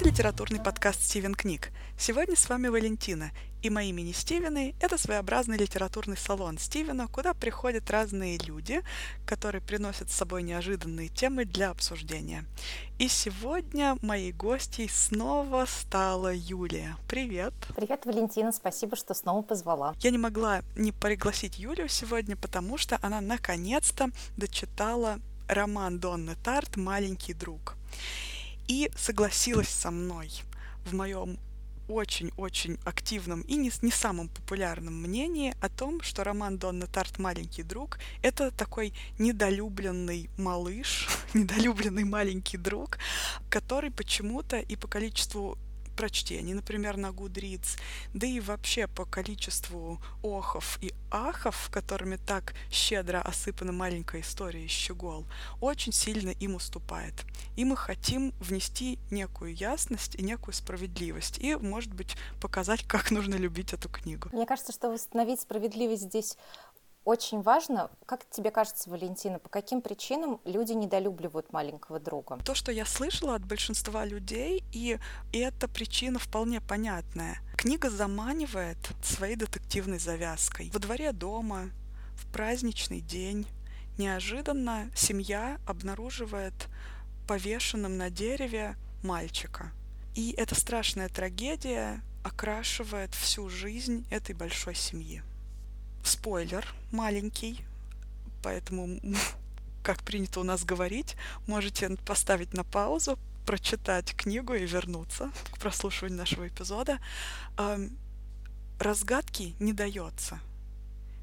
Это 0.00 0.08
литературный 0.08 0.60
подкаст 0.60 1.02
«Стивен 1.02 1.34
книг». 1.34 1.72
Сегодня 1.98 2.34
с 2.34 2.48
вами 2.48 2.68
Валентина, 2.68 3.32
и 3.60 3.68
мои 3.68 3.92
мини-Стивены— 3.92 4.74
это 4.80 4.96
своеобразный 4.96 5.58
литературный 5.58 6.16
салон 6.16 6.56
Стивена, 6.56 7.06
куда 7.06 7.34
приходят 7.34 7.90
разные 7.90 8.38
люди, 8.38 8.82
которые 9.26 9.60
приносят 9.60 10.08
с 10.08 10.14
собой 10.14 10.42
неожиданные 10.42 11.08
темы 11.08 11.44
для 11.44 11.68
обсуждения. 11.68 12.46
И 12.98 13.08
сегодня 13.08 13.98
моей 14.00 14.32
гостьей 14.32 14.88
снова 14.88 15.66
стала 15.66 16.32
Юлия. 16.34 16.96
Привет! 17.06 17.52
Привет, 17.76 18.06
Валентина, 18.06 18.52
спасибо, 18.52 18.96
что 18.96 19.12
снова 19.12 19.42
позвала. 19.42 19.94
Я 20.00 20.12
не 20.12 20.18
могла 20.18 20.62
не 20.76 20.92
пригласить 20.92 21.58
Юлию 21.58 21.90
сегодня, 21.90 22.36
потому 22.36 22.78
что 22.78 22.98
она 23.02 23.20
наконец-то 23.20 24.08
дочитала 24.38 25.18
роман 25.46 25.98
Донны 25.98 26.36
Тарт 26.42 26.78
«Маленький 26.78 27.34
друг» 27.34 27.76
и 28.70 28.88
согласилась 28.94 29.68
со 29.68 29.90
мной 29.90 30.30
в 30.84 30.94
моем 30.94 31.40
очень-очень 31.88 32.78
активном 32.84 33.40
и 33.40 33.56
не, 33.56 33.72
не 33.82 33.90
самом 33.90 34.28
популярном 34.28 34.94
мнении 34.94 35.56
о 35.60 35.68
том, 35.68 36.00
что 36.02 36.22
роман 36.22 36.56
Донна 36.56 36.86
Тарт. 36.86 37.18
«Маленький 37.18 37.64
друг»— 37.64 37.98
это 38.22 38.52
такой 38.52 38.94
недолюбленный 39.18 40.30
малыш, 40.38 41.08
недолюбленный 41.34 42.04
маленький 42.04 42.58
друг, 42.58 42.98
который 43.48 43.90
почему-то 43.90 44.60
и 44.60 44.76
по 44.76 44.86
количеству 44.86 45.58
прочтений, 46.00 46.54
например, 46.54 46.96
на 46.96 47.08
Goodreads, 47.08 47.78
да 48.14 48.26
и 48.26 48.40
вообще 48.40 48.86
по 48.86 49.04
количеству 49.04 50.00
охов 50.22 50.78
и 50.80 50.94
ахов, 51.10 51.68
которыми 51.70 52.16
так 52.16 52.54
щедро 52.70 53.20
осыпана 53.20 53.72
маленькая 53.72 54.22
история 54.22 54.66
Щегол, 54.66 55.26
очень 55.60 55.92
сильно 55.92 56.30
им 56.30 56.54
уступает. 56.54 57.12
И 57.54 57.66
мы 57.66 57.76
хотим 57.76 58.32
внести 58.40 58.98
некую 59.10 59.54
ясность 59.54 60.14
и 60.14 60.22
некую 60.22 60.54
справедливость, 60.54 61.38
и, 61.38 61.54
может 61.54 61.92
быть, 61.92 62.16
показать, 62.40 62.82
как 62.88 63.10
нужно 63.10 63.34
любить 63.34 63.74
эту 63.74 63.90
книгу. 63.90 64.30
Мне 64.32 64.46
кажется, 64.46 64.72
что 64.72 64.90
восстановить 64.90 65.40
справедливость 65.40 66.04
здесь 66.04 66.38
очень 67.04 67.42
важно, 67.42 67.90
как 68.06 68.28
тебе 68.30 68.50
кажется, 68.50 68.90
Валентина, 68.90 69.38
по 69.38 69.48
каким 69.48 69.80
причинам 69.80 70.40
люди 70.44 70.72
недолюбливают 70.72 71.52
маленького 71.52 71.98
друга? 71.98 72.38
То, 72.44 72.54
что 72.54 72.72
я 72.72 72.84
слышала 72.84 73.34
от 73.34 73.44
большинства 73.44 74.04
людей, 74.04 74.62
и, 74.72 74.98
эта 75.32 75.68
причина 75.68 76.18
вполне 76.18 76.60
понятная. 76.60 77.38
Книга 77.56 77.90
заманивает 77.90 78.78
своей 79.02 79.36
детективной 79.36 79.98
завязкой. 79.98 80.70
Во 80.72 80.78
дворе 80.78 81.12
дома, 81.12 81.70
в 82.14 82.30
праздничный 82.32 83.00
день, 83.00 83.46
неожиданно 83.98 84.90
семья 84.94 85.58
обнаруживает 85.66 86.68
повешенным 87.26 87.96
на 87.96 88.10
дереве 88.10 88.76
мальчика. 89.02 89.72
И 90.14 90.32
эта 90.32 90.54
страшная 90.54 91.08
трагедия 91.08 92.02
окрашивает 92.24 93.14
всю 93.14 93.48
жизнь 93.48 94.06
этой 94.10 94.34
большой 94.34 94.74
семьи 94.74 95.22
спойлер 96.04 96.66
маленький, 96.90 97.64
поэтому, 98.42 99.00
как 99.82 100.02
принято 100.02 100.40
у 100.40 100.44
нас 100.44 100.64
говорить, 100.64 101.16
можете 101.46 101.96
поставить 102.06 102.52
на 102.54 102.64
паузу, 102.64 103.18
прочитать 103.46 104.14
книгу 104.14 104.54
и 104.54 104.66
вернуться 104.66 105.30
к 105.52 105.58
прослушиванию 105.58 106.18
нашего 106.18 106.46
эпизода. 106.46 106.98
Разгадки 108.78 109.54
не 109.58 109.72
дается. 109.72 110.38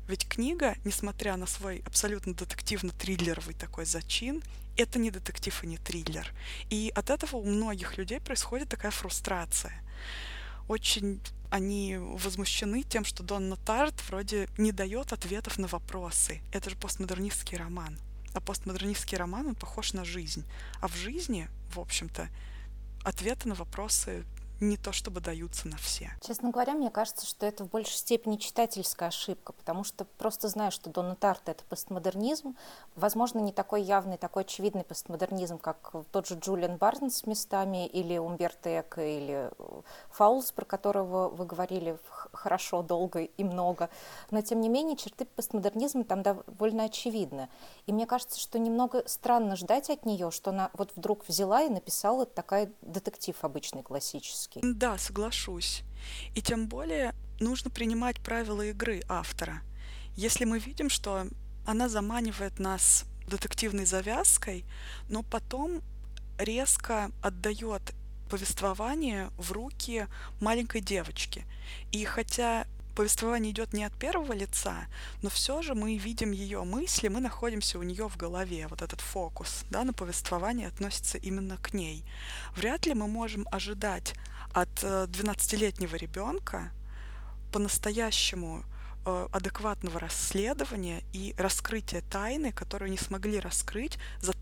Ведь 0.07 0.27
книга, 0.27 0.75
несмотря 0.85 1.35
на 1.37 1.45
свой 1.45 1.83
абсолютно 1.85 2.33
детективно-триллеровый 2.33 3.53
такой 3.53 3.85
зачин, 3.85 4.41
это 4.77 4.99
не 4.99 5.11
детектив 5.11 5.63
и 5.63 5.67
не 5.67 5.77
триллер. 5.77 6.31
И 6.69 6.91
от 6.95 7.09
этого 7.09 7.37
у 7.37 7.45
многих 7.45 7.97
людей 7.97 8.19
происходит 8.19 8.69
такая 8.69 8.91
фрустрация. 8.91 9.73
Очень 10.67 11.19
они 11.49 11.97
возмущены 11.97 12.83
тем, 12.83 13.05
что 13.05 13.23
Донна 13.23 13.55
Тарт 13.55 13.95
вроде 14.09 14.47
не 14.57 14.71
дает 14.71 15.13
ответов 15.13 15.57
на 15.57 15.67
вопросы. 15.67 16.41
Это 16.51 16.69
же 16.69 16.75
постмодернистский 16.75 17.57
роман. 17.57 17.97
А 18.33 18.41
постмодернистский 18.41 19.17
роман, 19.17 19.47
он 19.47 19.55
похож 19.55 19.93
на 19.93 20.03
жизнь. 20.05 20.45
А 20.81 20.87
в 20.87 20.95
жизни, 20.95 21.47
в 21.73 21.79
общем-то, 21.79 22.29
ответы 23.03 23.47
на 23.47 23.55
вопросы 23.55 24.25
не 24.59 24.77
то 24.77 24.91
чтобы 24.91 25.21
даются 25.21 25.67
на 25.67 25.77
все. 25.77 26.09
Честно 26.21 26.49
говоря, 26.49 26.73
мне 26.73 26.89
кажется, 26.89 27.25
что 27.25 27.45
это 27.45 27.63
в 27.63 27.69
большей 27.69 27.95
степени 27.95 28.37
читательская 28.37 29.09
ошибка, 29.09 29.53
потому 29.53 29.83
что 29.83 30.05
просто 30.05 30.47
знаю, 30.47 30.71
что 30.71 30.89
Дона 30.89 31.15
Тарт— 31.15 31.41
это 31.49 31.63
постмодернизм, 31.65 32.55
возможно, 32.95 33.39
не 33.39 33.51
такой 33.51 33.83
явный, 33.83 34.17
такой 34.17 34.43
очевидный 34.43 34.83
постмодернизм, 34.83 35.57
как 35.57 35.93
тот 36.11 36.27
же 36.27 36.35
Джулиан 36.35 36.77
Барнс 36.77 37.25
местами, 37.25 37.87
или 37.87 38.17
Умберто 38.17 38.81
Эко, 38.81 39.01
или 39.01 39.51
Фаулс, 40.11 40.51
про 40.51 40.65
которого 40.65 41.29
вы 41.29 41.45
говорили 41.45 41.97
хорошо, 42.31 42.81
долго 42.81 43.23
и 43.23 43.43
много. 43.43 43.89
Но, 44.31 44.41
тем 44.41 44.61
не 44.61 44.69
менее, 44.69 44.97
черты 44.97 45.25
постмодернизма 45.25 46.03
там 46.03 46.23
довольно 46.23 46.85
очевидны. 46.85 47.49
И 47.85 47.93
мне 47.93 48.05
кажется, 48.05 48.39
что 48.39 48.59
немного 48.59 49.03
странно 49.05 49.55
ждать 49.55 49.89
от 49.89 50.05
нее, 50.05 50.31
что 50.31 50.49
она 50.49 50.71
вот 50.73 50.91
вдруг 50.95 51.27
взяла 51.27 51.61
и 51.61 51.69
написала 51.69 52.25
такая 52.25 52.71
детектив 52.81 53.35
обычный, 53.43 53.83
классический 53.83 54.46
творческий. 54.49 54.73
Да, 54.73 54.97
соглашусь. 54.97 55.83
И 56.35 56.41
тем 56.41 56.67
более 56.67 57.13
нужно 57.39 57.69
принимать 57.69 58.19
правила 58.21 58.61
игры 58.61 59.01
автора. 59.07 59.61
Если 60.15 60.45
мы 60.45 60.59
видим, 60.59 60.89
что 60.89 61.27
она 61.65 61.89
заманивает 61.89 62.59
нас 62.59 63.05
детективной 63.27 63.85
завязкой, 63.85 64.65
но 65.09 65.21
потом 65.21 65.81
резко 66.37 67.11
отдает 67.21 67.81
повествование 68.29 69.29
в 69.37 69.51
руки 69.51 70.07
маленькой 70.39 70.81
девочки. 70.81 71.45
И 71.91 72.03
хотя 72.05 72.65
повествование 72.95 73.51
идет 73.51 73.73
не 73.73 73.83
от 73.83 73.93
первого 73.93 74.33
лица, 74.33 74.87
но 75.21 75.29
все 75.29 75.61
же 75.61 75.75
мы 75.75 75.97
видим 75.97 76.31
ее 76.31 76.63
мысли, 76.63 77.09
мы 77.09 77.19
находимся 77.19 77.77
у 77.77 77.83
нее 77.83 78.09
в 78.09 78.17
голове. 78.17 78.67
Вот 78.67 78.81
этот 78.81 79.01
фокус 79.01 79.65
да, 79.69 79.83
на 79.83 79.93
повествование 79.93 80.67
относится 80.67 81.17
именно 81.17 81.57
к 81.57 81.73
ней. 81.73 82.03
Вряд 82.55 82.85
ли 82.85 82.95
мы 82.95 83.07
можем 83.07 83.47
ожидать 83.51 84.15
от 84.53 84.69
12-летнего 84.83 85.95
э, 85.95 85.99
ребенка 85.99 86.71
по-настоящему 87.51 88.63
э, 89.05 89.27
адекватного 89.31 89.99
расследования 89.99 91.03
и 91.13 91.33
раскрытия 91.37 92.01
тайны, 92.01 92.51
которую 92.51 92.91
не 92.91 92.97
смогли 92.97 93.39
раскрыть 93.39 93.97
за 94.19 94.33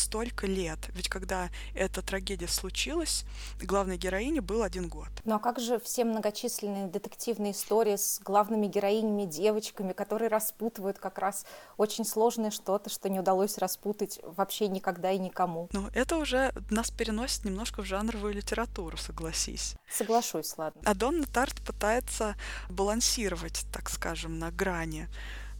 столько 0.00 0.46
лет. 0.46 0.78
Ведь 0.94 1.08
когда 1.08 1.50
эта 1.74 2.02
трагедия 2.02 2.48
случилась, 2.48 3.24
главной 3.62 3.96
героине 3.96 4.40
был 4.40 4.62
один 4.62 4.88
год. 4.88 5.08
Ну 5.24 5.34
а 5.34 5.38
как 5.38 5.60
же 5.60 5.78
все 5.78 6.04
многочисленные 6.04 6.88
детективные 6.88 7.52
истории 7.52 7.96
с 7.96 8.20
главными 8.24 8.66
героинями, 8.66 9.24
девочками, 9.24 9.92
которые 9.92 10.28
распутывают 10.28 10.98
как 10.98 11.18
раз 11.18 11.44
очень 11.76 12.04
сложное 12.04 12.50
что-то, 12.50 12.90
что 12.90 13.08
не 13.08 13.20
удалось 13.20 13.58
распутать 13.58 14.18
вообще 14.22 14.68
никогда 14.68 15.10
и 15.12 15.18
никому? 15.18 15.68
Ну 15.72 15.88
это 15.94 16.16
уже 16.16 16.52
нас 16.70 16.90
переносит 16.90 17.44
немножко 17.44 17.82
в 17.82 17.84
жанровую 17.84 18.34
литературу, 18.34 18.96
согласись. 18.96 19.74
Соглашусь, 19.90 20.56
ладно. 20.56 20.80
А 20.84 20.94
Донна 20.94 21.26
Тарт 21.26 21.60
пытается 21.66 22.34
балансировать, 22.68 23.66
так 23.72 23.90
скажем, 23.90 24.38
на 24.38 24.50
грани 24.50 25.08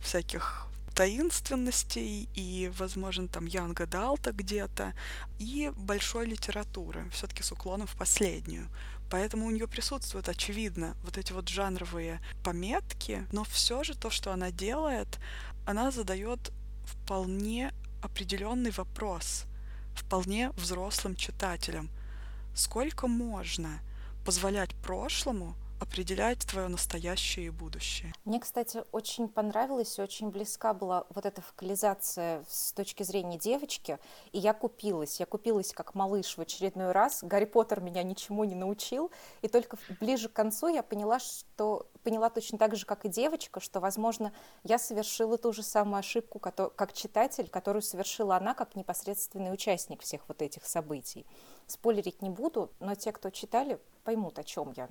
всяких 0.02 0.69
таинственностей 0.94 2.28
и, 2.34 2.70
возможно, 2.78 3.28
там 3.28 3.46
Янга 3.46 3.86
Далта 3.86 4.32
где-то, 4.32 4.94
и 5.38 5.72
большой 5.76 6.26
литературы, 6.26 7.08
все-таки 7.12 7.42
с 7.42 7.52
уклоном 7.52 7.86
в 7.86 7.96
последнюю. 7.96 8.68
Поэтому 9.10 9.46
у 9.46 9.50
нее 9.50 9.66
присутствуют, 9.66 10.28
очевидно, 10.28 10.96
вот 11.02 11.18
эти 11.18 11.32
вот 11.32 11.48
жанровые 11.48 12.20
пометки, 12.44 13.26
но 13.32 13.44
все 13.44 13.82
же 13.82 13.96
то, 13.96 14.10
что 14.10 14.32
она 14.32 14.50
делает, 14.50 15.18
она 15.66 15.90
задает 15.90 16.53
вполне 16.84 17.72
определенный 18.03 18.70
вопрос, 18.70 19.44
вполне 19.94 20.50
взрослым 20.50 21.16
читателям. 21.16 21.91
Сколько 22.54 23.09
можно 23.09 23.80
позволять 24.24 24.74
прошлому 24.76 25.56
определять 25.80 26.47
твое 26.47 26.68
настоящее 26.68 27.47
и 27.47 27.50
будущее. 27.50 28.12
Мне, 28.24 28.38
кстати, 28.38 28.84
очень 28.92 29.28
понравилась 29.28 29.98
и 29.98 30.03
очень 30.03 30.30
близка 30.30 30.74
была 30.74 31.06
вот 31.10 31.27
эта 31.27 31.41
фокализация 31.42 32.44
с 32.48 32.72
точки 32.72 33.03
зрения 33.03 33.38
девочки, 33.38 33.98
и 34.32 34.38
я 34.38 34.53
купилась. 34.53 35.18
Я 35.18 35.27
купилась 35.27 35.72
как 35.72 35.94
малыш 35.94 36.36
в 36.36 36.41
очередной 36.41 36.92
раз. 36.92 37.22
Гарри 37.22 37.47
Поттер 37.47 37.80
меня 37.80 38.03
ничему 38.03 38.44
не 38.44 38.54
научил, 38.54 39.10
и 39.42 39.48
только 39.48 39.78
ближе 40.00 40.28
к 40.28 40.32
концу 40.32 40.68
я 40.68 40.82
поняла, 40.82 41.18
что 41.18 41.88
поняла 42.03 42.30
точно 42.30 42.59
так 42.59 42.77
же, 42.77 42.86
как 42.86 43.04
и 43.04 43.09
девочка, 43.09 43.60
что, 43.60 43.80
возможно, 43.80 44.32
я 44.65 44.78
совершила 44.78 45.38
ту 45.38 45.53
же 45.53 45.62
самую 45.62 45.98
ошибку, 45.98 46.38
как 46.38 46.92
читатель, 46.92 47.48
которую 47.48 47.82
совершила 47.82 48.36
она 48.36 48.54
как 48.54 48.77
непосредственный 48.77 49.53
участник 49.53 50.03
всех 50.03 50.22
вот 50.28 50.42
этих 50.42 50.66
событий. 50.66 51.27
Спойлерить 51.66 52.22
не 52.22 52.30
буду, 52.30 52.71
но 52.80 52.94
те, 52.94 53.12
кто 53.12 53.30
читали, 53.30 53.78
поймут, 54.04 54.38
о 54.38 54.44
чем 54.44 54.72
я. 54.77 54.88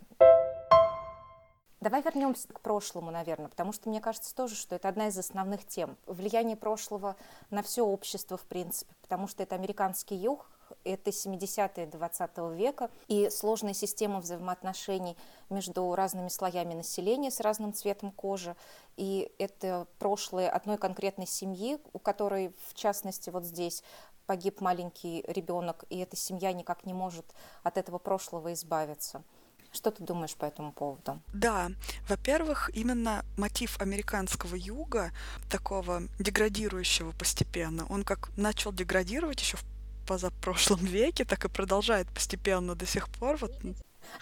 Давай 1.82 2.02
вернемся 2.02 2.48
к 2.50 2.60
прошлому, 2.60 3.10
наверное, 3.10 3.48
потому 3.48 3.72
что 3.72 3.88
мне 3.88 4.02
кажется 4.02 4.36
тоже, 4.36 4.56
что 4.56 4.76
это 4.76 4.90
одна 4.90 5.08
из 5.08 5.18
основных 5.18 5.66
тем. 5.66 5.96
Влияние 6.08 6.58
прошлого 6.58 7.16
на 7.52 7.64
все 7.64 7.86
общество, 7.86 8.36
в 8.36 8.44
принципе, 8.44 8.94
потому 9.02 9.28
что 9.30 9.44
это 9.44 9.56
американский 9.56 10.16
юг, 10.16 10.50
Это 10.84 11.10
70-е 11.10 11.88
20 11.88 12.38
века 12.54 12.90
и 13.08 13.30
сложная 13.30 13.74
система 13.74 14.20
взаимоотношений 14.20 15.18
между 15.50 15.96
разными 15.96 16.30
слоями 16.30 16.74
населения 16.74 17.32
с 17.32 17.40
разным 17.40 17.74
цветом 17.74 18.12
кожи. 18.12 18.56
И 18.96 19.32
это 19.40 19.88
прошлое 19.98 20.50
одной 20.50 20.78
конкретной 20.78 21.28
семьи, 21.28 21.80
у 21.94 22.00
которой, 22.00 22.54
в 22.68 22.74
частности, 22.76 23.30
вот 23.32 23.46
здесь 23.46 23.84
погиб 24.28 24.62
маленький 24.62 25.24
ребенок, 25.28 25.86
и 25.90 25.98
эта 25.98 26.16
семья 26.16 26.54
никак 26.54 26.86
не 26.86 26.94
может 26.94 27.26
от 27.64 27.78
этого 27.78 27.98
прошлого 27.98 28.54
избавиться. 28.54 29.24
Что 29.72 29.92
ты 29.92 30.04
думаешь 30.04 30.36
по 30.36 30.46
этому 30.46 30.72
поводу? 30.72 31.22
Да, 31.34 31.70
во-первых, 32.08 32.72
именно 32.74 33.24
мотив 33.38 33.80
американского 33.80 34.56
юга, 34.56 35.12
такого 35.50 36.04
деградирующего 36.18 37.12
постепенно, 37.12 37.86
он 37.88 38.04
как 38.04 38.36
начал 38.36 38.74
деградировать 38.74 39.40
еще 39.42 39.58
в 39.58 39.64
позапрошлом 40.08 40.80
веке, 40.86 41.24
так 41.24 41.46
и 41.46 41.50
продолжает 41.50 42.08
постепенно 42.08 42.76
до 42.76 42.86
сих 42.86 43.10
пор. 43.10 43.38
Вот. 43.38 43.54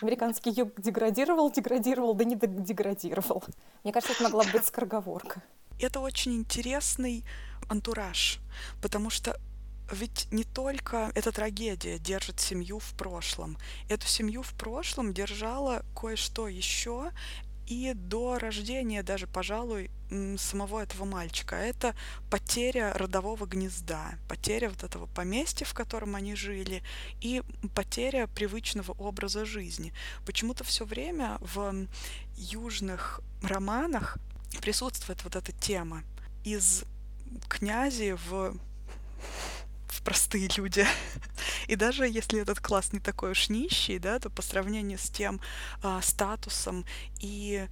Американский 0.01 0.49
юг 0.51 0.79
деградировал, 0.79 1.51
деградировал, 1.51 2.13
да 2.13 2.25
не 2.25 2.35
деградировал. 2.35 3.43
Мне 3.83 3.93
кажется, 3.93 4.13
это 4.13 4.23
могла 4.23 4.43
быть 4.51 4.65
скороговорка. 4.65 5.41
Это 5.79 5.99
очень 5.99 6.35
интересный 6.35 7.23
антураж, 7.69 8.39
потому 8.81 9.09
что 9.09 9.39
ведь 9.91 10.27
не 10.31 10.43
только 10.43 11.11
эта 11.15 11.31
трагедия 11.31 11.97
держит 11.97 12.39
семью 12.39 12.79
в 12.79 12.93
прошлом. 12.93 13.57
Эту 13.89 14.07
семью 14.07 14.43
в 14.43 14.53
прошлом 14.53 15.13
держала 15.13 15.83
кое-что 15.95 16.47
еще 16.47 17.11
и 17.67 17.91
до 17.93 18.39
рождения 18.39 19.03
даже, 19.03 19.27
пожалуй, 19.27 19.91
самого 20.37 20.81
этого 20.81 21.03
мальчика. 21.03 21.55
Это 21.55 21.95
потеря 22.29 22.93
родового 22.93 23.45
гнезда, 23.45 24.15
потеря 24.29 24.69
вот 24.69 24.83
этого 24.83 25.05
поместья, 25.05 25.65
в 25.65 25.73
котором 25.73 26.15
они 26.15 26.35
жили, 26.35 26.81
и 27.19 27.43
потеря 27.75 28.27
привычного 28.27 28.93
образа 28.93 29.45
жизни. 29.45 29.93
Почему-то 30.25 30.63
все 30.63 30.85
время 30.85 31.37
в 31.41 31.87
южных 32.37 33.19
романах 33.41 34.17
присутствует 34.61 35.23
вот 35.25 35.35
эта 35.35 35.51
тема 35.51 36.03
из 36.45 36.85
князи 37.49 38.17
в 38.29 38.57
простые 40.07 40.47
люди. 40.55 40.87
И 41.67 41.75
даже 41.75 42.07
если 42.07 42.39
этот 42.39 42.61
класс 42.61 42.93
не 42.93 43.01
такой 43.01 43.31
уж 43.31 43.49
нищий, 43.49 43.99
да, 43.99 44.19
то 44.19 44.29
по 44.29 44.41
сравнению 44.41 44.97
с 44.97 45.09
тем 45.09 45.41
э, 45.83 45.99
статусом 46.01 46.85
и 47.19 47.67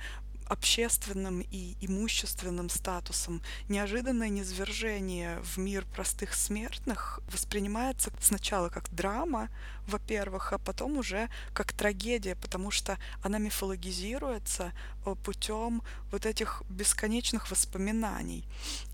общественным 0.50 1.40
и 1.40 1.78
имущественным 1.80 2.70
статусом, 2.70 3.42
неожиданное 3.70 4.28
низвержение 4.28 5.40
в 5.44 5.58
мир 5.58 5.86
простых 5.96 6.34
смертных 6.34 7.22
воспринимается 7.32 8.12
сначала 8.20 8.68
как 8.68 8.94
драма, 8.94 9.48
во-первых, 9.88 10.54
а 10.54 10.58
потом 10.58 10.98
уже 10.98 11.30
как 11.54 11.74
трагедия, 11.74 12.36
потому 12.36 12.72
что 12.72 12.98
она 13.22 13.38
мифологизируется 13.38 14.72
э, 15.06 15.16
путем 15.24 15.82
вот 16.12 16.26
этих 16.26 16.64
бесконечных 16.70 17.52
воспоминаний 17.52 18.46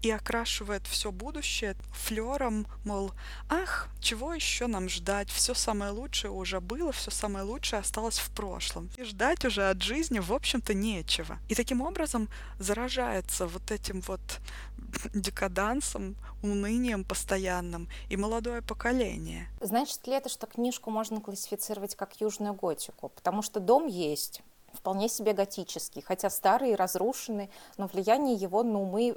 и 0.01 0.11
окрашивает 0.11 0.88
все 0.88 1.11
будущее 1.11 1.75
флером, 1.93 2.65
мол, 2.85 3.11
ах, 3.49 3.88
чего 3.99 4.33
еще 4.33 4.67
нам 4.67 4.89
ждать, 4.89 5.29
все 5.29 5.53
самое 5.53 5.91
лучшее 5.91 6.31
уже 6.31 6.59
было, 6.59 6.91
все 6.91 7.11
самое 7.11 7.45
лучшее 7.45 7.79
осталось 7.79 8.19
в 8.19 8.29
прошлом. 8.31 8.89
И 8.97 9.03
ждать 9.03 9.45
уже 9.45 9.69
от 9.69 9.81
жизни, 9.81 10.19
в 10.19 10.33
общем-то, 10.33 10.73
нечего. 10.73 11.38
И 11.49 11.55
таким 11.55 11.81
образом 11.81 12.29
заражается 12.59 13.47
вот 13.47 13.71
этим 13.71 14.01
вот 14.01 14.21
декадансом, 15.13 16.15
унынием 16.43 17.03
постоянным 17.03 17.88
и 18.09 18.17
молодое 18.17 18.61
поколение. 18.61 19.47
Значит 19.59 20.07
ли 20.07 20.13
это, 20.13 20.29
что 20.29 20.47
книжку 20.47 20.89
можно 20.89 21.21
классифицировать 21.21 21.95
как 21.95 22.19
южную 22.21 22.53
готику? 22.53 23.09
Потому 23.09 23.41
что 23.41 23.59
дом 23.59 23.88
есть, 23.88 24.41
вполне 24.73 25.09
себе 25.09 25.33
готический, 25.33 26.01
хотя 26.01 26.29
старый 26.29 26.71
и 26.71 26.75
разрушенный, 26.75 27.49
но 27.77 27.88
влияние 27.88 28.35
его 28.35 28.63
на 28.63 28.79
умы 28.79 29.15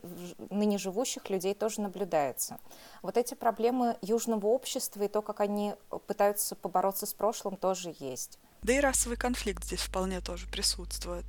ныне 0.50 0.78
живущих 0.78 1.30
людей 1.30 1.54
тоже 1.54 1.80
наблюдается. 1.80 2.58
Вот 3.02 3.16
эти 3.16 3.34
проблемы 3.34 3.96
южного 4.02 4.46
общества 4.46 5.02
и 5.02 5.08
то, 5.08 5.22
как 5.22 5.40
они 5.40 5.74
пытаются 6.06 6.54
побороться 6.54 7.06
с 7.06 7.14
прошлым, 7.14 7.56
тоже 7.56 7.94
есть. 7.98 8.38
Да 8.62 8.72
и 8.72 8.80
расовый 8.80 9.16
конфликт 9.16 9.64
здесь 9.64 9.80
вполне 9.80 10.20
тоже 10.20 10.46
присутствует. 10.48 11.24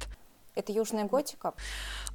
Это 0.55 0.71
южная 0.71 1.05
готика? 1.05 1.53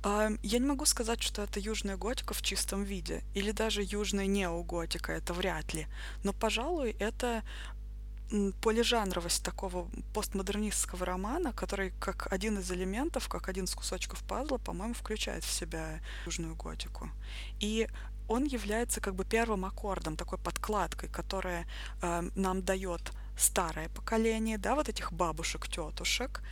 Я 0.04 0.58
не 0.58 0.66
могу 0.66 0.86
сказать, 0.86 1.22
что 1.22 1.42
это 1.42 1.60
южная 1.60 1.96
готика 1.96 2.34
в 2.34 2.42
чистом 2.42 2.84
виде, 2.84 3.22
или 3.34 3.52
даже 3.52 3.82
южная 3.82 4.26
неоготика, 4.26 5.12
это 5.12 5.34
вряд 5.34 5.74
ли. 5.74 5.86
Но, 6.24 6.32
пожалуй, 6.32 6.96
это 6.98 7.42
полижанровость 8.62 9.42
такого 9.44 9.88
постмодернистского 10.14 11.04
романа, 11.04 11.52
который 11.52 11.92
как 11.98 12.32
один 12.32 12.58
из 12.58 12.70
элементов, 12.70 13.28
как 13.28 13.48
один 13.48 13.64
из 13.64 13.74
кусочков 13.74 14.22
пазла, 14.22 14.58
по-моему, 14.58 14.94
включает 14.94 15.44
в 15.44 15.52
себя 15.52 16.00
южную 16.26 16.54
готику. 16.54 17.10
И 17.58 17.88
он 18.28 18.44
является 18.44 19.00
как 19.00 19.16
бы 19.16 19.24
первым 19.24 19.64
аккордом, 19.64 20.16
такой 20.16 20.38
подкладкой, 20.38 21.08
которая 21.08 21.66
э, 22.00 22.22
нам 22.36 22.62
дает 22.62 23.12
старое 23.36 23.88
поколение, 23.88 24.58
да, 24.58 24.74
вот 24.74 24.88
этих 24.88 25.12
бабушек, 25.12 25.66
тетушек, 25.66 26.42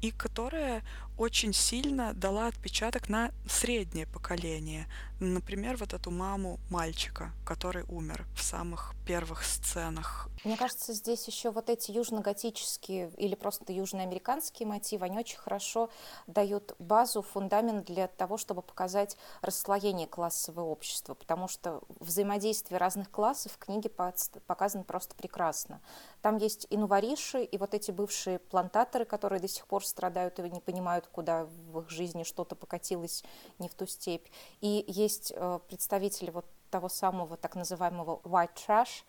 и 0.00 0.10
которая 0.10 0.82
очень 1.18 1.54
сильно 1.54 2.12
дала 2.12 2.46
отпечаток 2.46 3.08
на 3.08 3.30
среднее 3.48 4.06
поколение. 4.06 4.86
Например, 5.18 5.78
вот 5.78 5.94
эту 5.94 6.10
маму 6.10 6.60
мальчика, 6.68 7.32
который 7.46 7.84
умер 7.88 8.26
в 8.34 8.42
самых 8.42 8.94
первых 9.06 9.42
сценах. 9.42 10.28
Мне 10.44 10.58
кажется, 10.58 10.92
здесь 10.92 11.26
еще 11.26 11.50
вот 11.50 11.70
эти 11.70 11.90
южно-готические 11.90 13.10
или 13.16 13.34
просто 13.34 13.72
южноамериканские 13.72 14.68
мотивы, 14.68 15.06
они 15.06 15.18
очень 15.18 15.38
хорошо 15.38 15.88
дают 16.26 16.74
базу, 16.78 17.22
фундамент 17.22 17.86
для 17.86 18.08
того, 18.08 18.36
чтобы 18.36 18.60
показать 18.60 19.16
расслоение 19.40 20.06
классового 20.06 20.66
общества, 20.66 21.14
потому 21.14 21.48
что 21.48 21.80
взаимодействие 21.98 22.76
разных 22.76 23.10
классов 23.10 23.52
в 23.52 23.58
книге 23.58 23.88
показано 23.88 24.84
просто 24.84 25.14
прекрасно. 25.14 25.80
Там 26.20 26.36
есть 26.36 26.66
и 26.68 26.76
нувориши, 26.76 27.42
и 27.42 27.56
вот 27.56 27.72
эти 27.72 27.90
бывшие 27.90 28.38
плантаторы, 28.38 29.06
которые 29.06 29.40
до 29.40 29.48
сих 29.48 29.66
пор 29.66 29.85
страдают 29.86 30.38
и 30.38 30.42
не 30.50 30.60
понимают, 30.60 31.06
куда 31.06 31.44
в 31.44 31.80
их 31.80 31.90
жизни 31.90 32.22
что-то 32.22 32.54
покатилось 32.54 33.24
не 33.58 33.68
в 33.68 33.74
ту 33.74 33.86
степь. 33.86 34.26
И 34.60 34.84
есть 34.86 35.32
э, 35.34 35.60
представители 35.68 36.30
вот 36.30 36.46
того 36.70 36.88
самого 36.88 37.36
так 37.36 37.54
называемого 37.54 38.20
white 38.24 38.54
trash, 38.54 39.04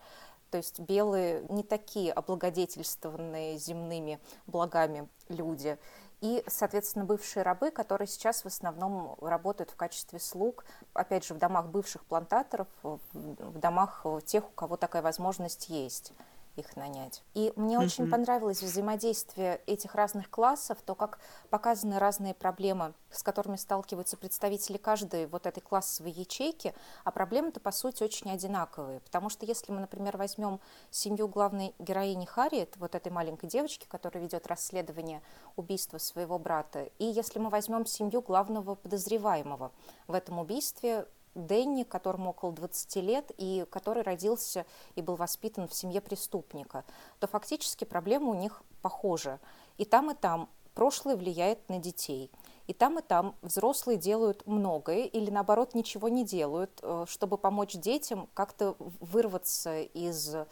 то 0.52 0.58
есть 0.58 0.80
белые 0.80 1.46
не 1.50 1.64
такие 1.64 2.12
облагодетельствованные 2.14 3.58
земными 3.58 4.20
благами 4.46 5.10
люди. 5.28 5.78
И, 6.22 6.44
соответственно, 6.48 7.06
бывшие 7.06 7.44
рабы, 7.44 7.70
которые 7.70 8.08
сейчас 8.08 8.44
в 8.44 8.48
основном 8.48 9.16
работают 9.22 9.70
в 9.70 9.76
качестве 9.76 10.20
слуг, 10.20 10.66
опять 10.94 11.26
же, 11.26 11.36
в 11.36 11.38
домах 11.38 11.68
бывших 11.68 12.06
плантаторов, 12.06 12.68
в 12.82 13.60
домах 13.60 14.06
тех, 14.26 14.48
у 14.48 14.52
кого 14.54 14.78
такая 14.78 15.04
возможность 15.04 15.70
есть 15.70 16.14
их 16.58 16.76
нанять. 16.76 17.24
И 17.34 17.54
мне 17.56 17.76
mm-hmm. 17.76 17.84
очень 17.84 18.10
понравилось 18.10 18.62
взаимодействие 18.62 19.62
этих 19.68 19.96
разных 19.96 20.30
классов, 20.30 20.78
то, 20.86 20.96
как 20.96 21.20
показаны 21.50 22.00
разные 22.00 22.34
проблемы, 22.34 22.94
с 23.12 23.24
которыми 23.24 23.56
сталкиваются 23.56 24.18
представители 24.18 24.78
каждой 24.78 25.28
вот 25.28 25.46
этой 25.46 25.62
классовой 25.62 26.12
ячейки, 26.12 26.74
а 27.04 27.12
проблемы-то, 27.12 27.60
по 27.60 27.72
сути, 27.72 28.04
очень 28.04 28.32
одинаковые. 28.32 29.00
Потому 29.02 29.30
что 29.30 29.46
если 29.46 29.72
мы, 29.72 29.80
например, 29.80 30.18
возьмем 30.18 30.60
семью 30.90 31.28
главной 31.28 31.74
героини 31.80 32.26
Харриет, 32.26 32.76
вот 32.78 32.96
этой 32.96 33.12
маленькой 33.12 33.48
девочки, 33.48 33.88
которая 33.88 34.24
ведет 34.24 34.48
расследование 34.48 35.22
убийства 35.56 35.98
своего 35.98 36.38
брата, 36.40 36.90
и 37.00 37.06
если 37.06 37.40
мы 37.40 37.50
возьмем 37.50 37.86
семью 37.86 38.22
главного 38.22 38.76
подозреваемого 38.76 39.72
в 40.08 40.14
этом 40.14 40.40
убийстве, 40.40 41.08
Дэнни, 41.38 41.84
которому 41.84 42.32
около 42.32 42.52
20 42.52 42.96
лет, 42.98 43.32
и 43.38 43.66
который 43.70 44.04
родился 44.04 44.66
и 44.96 45.02
был 45.02 45.16
воспитан 45.16 45.68
в 45.68 45.74
семье 45.74 46.02
преступника, 46.02 46.84
то 47.20 47.28
фактически 47.28 47.86
проблемы 47.86 48.32
у 48.32 48.34
них 48.34 48.64
похожи. 48.82 49.40
И 49.78 49.86
там, 49.86 50.12
и 50.12 50.16
там 50.16 50.50
прошлое 50.74 51.16
влияет 51.16 51.68
на 51.70 51.80
детей. 51.80 52.30
И 52.68 52.74
там, 52.74 53.00
и 53.00 53.02
там 53.02 53.36
взрослые 53.42 53.98
делают 53.98 54.46
многое 54.46 55.06
или, 55.06 55.32
наоборот, 55.32 55.74
ничего 55.74 56.10
не 56.10 56.26
делают, 56.26 56.80
э, 56.82 57.06
чтобы 57.08 57.38
помочь 57.38 57.74
детям 57.74 58.28
как-то 58.34 58.76
вырваться 58.80 59.82
из 59.82 60.36
э, 60.36 60.46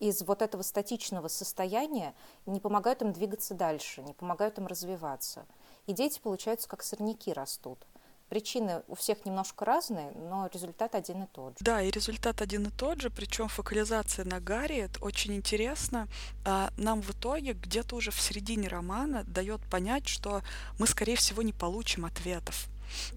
из 0.00 0.22
вот 0.22 0.42
этого 0.42 0.62
статичного 0.62 1.28
состояния, 1.28 2.14
не 2.46 2.60
помогают 2.60 3.02
им 3.02 3.12
двигаться 3.12 3.54
дальше, 3.54 4.02
не 4.02 4.12
помогают 4.12 4.58
им 4.58 4.66
развиваться. 4.66 5.46
И 5.86 5.92
дети, 5.92 6.20
получаются, 6.20 6.68
как 6.68 6.82
сорняки 6.82 7.32
растут. 7.32 7.78
Причины 8.28 8.82
у 8.88 8.94
всех 8.94 9.24
немножко 9.26 9.64
разные, 9.64 10.10
но 10.12 10.48
результат 10.52 10.94
один 10.94 11.24
и 11.24 11.26
тот 11.26 11.58
же. 11.58 11.64
Да, 11.64 11.82
и 11.82 11.90
результат 11.90 12.42
один 12.42 12.66
и 12.66 12.70
тот 12.70 13.00
же, 13.00 13.10
причем 13.10 13.48
фокализация 13.48 14.24
на 14.24 14.40
Гарриет 14.40 14.98
очень 15.00 15.34
интересно. 15.34 16.08
А 16.44 16.70
нам 16.76 17.02
в 17.02 17.10
итоге 17.10 17.52
где-то 17.52 17.96
уже 17.96 18.10
в 18.10 18.20
середине 18.20 18.68
романа 18.68 19.24
дает 19.24 19.60
понять, 19.70 20.08
что 20.08 20.42
мы, 20.78 20.86
скорее 20.86 21.16
всего, 21.16 21.42
не 21.42 21.52
получим 21.52 22.04
ответов. 22.06 22.68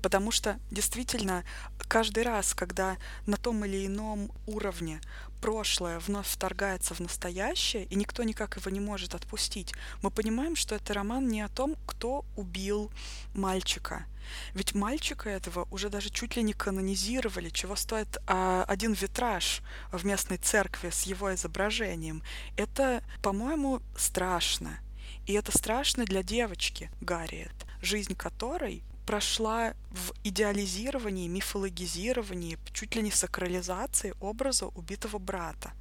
Потому 0.01 0.31
что 0.31 0.60
действительно 0.72 1.43
каждый 1.88 2.24
раз, 2.24 2.53
когда 2.53 2.98
на 3.25 3.38
том 3.38 3.65
или 3.65 3.86
ином 3.86 4.31
уровне 4.46 5.01
прошлое 5.41 6.00
вновь 6.00 6.27
вторгается 6.27 6.93
в 6.93 7.00
настоящее, 7.00 7.86
и 7.86 7.96
никто 7.96 8.24
никак 8.24 8.57
его 8.57 8.72
не 8.72 8.79
может 8.79 9.15
отпустить, 9.15 9.74
мы 10.01 10.12
понимаем, 10.12 10.55
что 10.55 10.75
это 10.75 10.93
роман 10.93 11.27
не 11.27 11.41
о 11.41 11.50
том, 11.50 11.75
кто 11.86 12.25
убил 12.36 12.91
мальчика. 13.34 14.05
Ведь 14.53 14.75
мальчика 14.75 15.29
этого 15.29 15.67
уже 15.72 15.89
даже 15.89 16.10
чуть 16.10 16.36
ли 16.36 16.43
не 16.43 16.53
канонизировали, 16.53 17.50
чего 17.50 17.75
стоит 17.75 18.17
а, 18.27 18.65
один 18.67 18.93
витраж 18.93 19.62
в 19.91 20.05
местной 20.05 20.38
церкви 20.38 20.89
с 20.89 21.03
его 21.03 21.34
изображением. 21.34 22.24
Это, 22.57 23.03
по-моему, 23.22 23.81
страшно. 23.98 24.79
И 25.25 25.34
это 25.34 25.57
страшно 25.57 26.05
для 26.05 26.24
девочки 26.24 26.89
Гарриет, 27.01 27.65
жизнь 27.81 28.15
которой 28.15 28.84
прошла 29.07 29.73
в 29.89 30.13
идеализировании, 30.25 31.29
мифологизировании, 31.29 32.59
чуть 32.73 32.95
ли 32.95 33.01
не 33.01 33.11
сакрализации 33.11 34.13
образа 34.19 34.67
убитого 34.67 35.17
брата. 35.17 35.71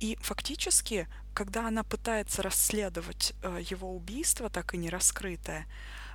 И 0.00 0.18
фактически, 0.20 1.06
когда 1.32 1.68
она 1.68 1.84
пытается 1.84 2.42
расследовать 2.42 3.34
э, 3.42 3.62
его 3.70 3.94
убийство, 3.94 4.50
так 4.50 4.74
и 4.74 4.76
не 4.76 4.90
раскрытое, 4.90 5.66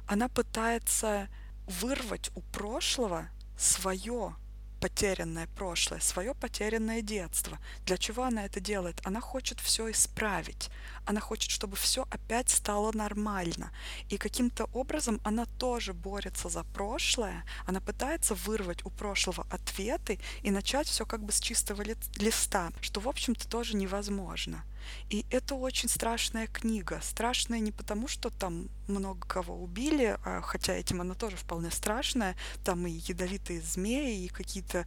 она 0.07 0.27
пытается 0.27 1.29
вырвать 1.67 2.31
у 2.35 2.41
прошлого 2.41 3.29
свое 3.57 4.35
потерянное 4.79 5.47
прошлое, 5.55 5.99
свое 5.99 6.33
потерянное 6.33 7.01
детство. 7.01 7.57
Для 7.85 7.97
чего 7.97 8.23
она 8.23 8.45
это 8.45 8.59
делает? 8.59 9.01
Она 9.03 9.19
хочет 9.19 9.59
все 9.59 9.91
исправить. 9.91 10.69
Она 11.05 11.19
хочет, 11.19 11.51
чтобы 11.51 11.75
все 11.75 12.05
опять 12.09 12.49
стало 12.49 12.91
нормально. 12.93 13.71
И 14.09 14.17
каким-то 14.17 14.69
образом 14.73 15.19
она 15.23 15.45
тоже 15.57 15.93
борется 15.93 16.49
за 16.49 16.63
прошлое. 16.63 17.43
Она 17.65 17.81
пытается 17.81 18.35
вырвать 18.35 18.85
у 18.85 18.89
прошлого 18.89 19.45
ответы 19.49 20.19
и 20.43 20.51
начать 20.51 20.87
все 20.87 21.05
как 21.05 21.23
бы 21.23 21.31
с 21.31 21.39
чистого 21.39 21.83
листа, 22.17 22.71
что, 22.81 23.01
в 23.01 23.07
общем-то, 23.07 23.47
тоже 23.47 23.75
невозможно. 23.75 24.63
И 25.09 25.25
это 25.29 25.55
очень 25.55 25.89
страшная 25.89 26.47
книга. 26.47 26.99
Страшная 27.01 27.59
не 27.59 27.71
потому, 27.71 28.07
что 28.07 28.29
там 28.29 28.69
много 28.87 29.27
кого 29.27 29.55
убили, 29.55 30.17
а, 30.25 30.41
хотя 30.41 30.73
этим 30.73 31.01
она 31.01 31.15
тоже 31.15 31.37
вполне 31.37 31.71
страшная. 31.71 32.35
Там 32.63 32.85
и 32.87 32.91
ядовитые 32.91 33.61
змеи, 33.61 34.25
и 34.25 34.27
какие-то 34.27 34.85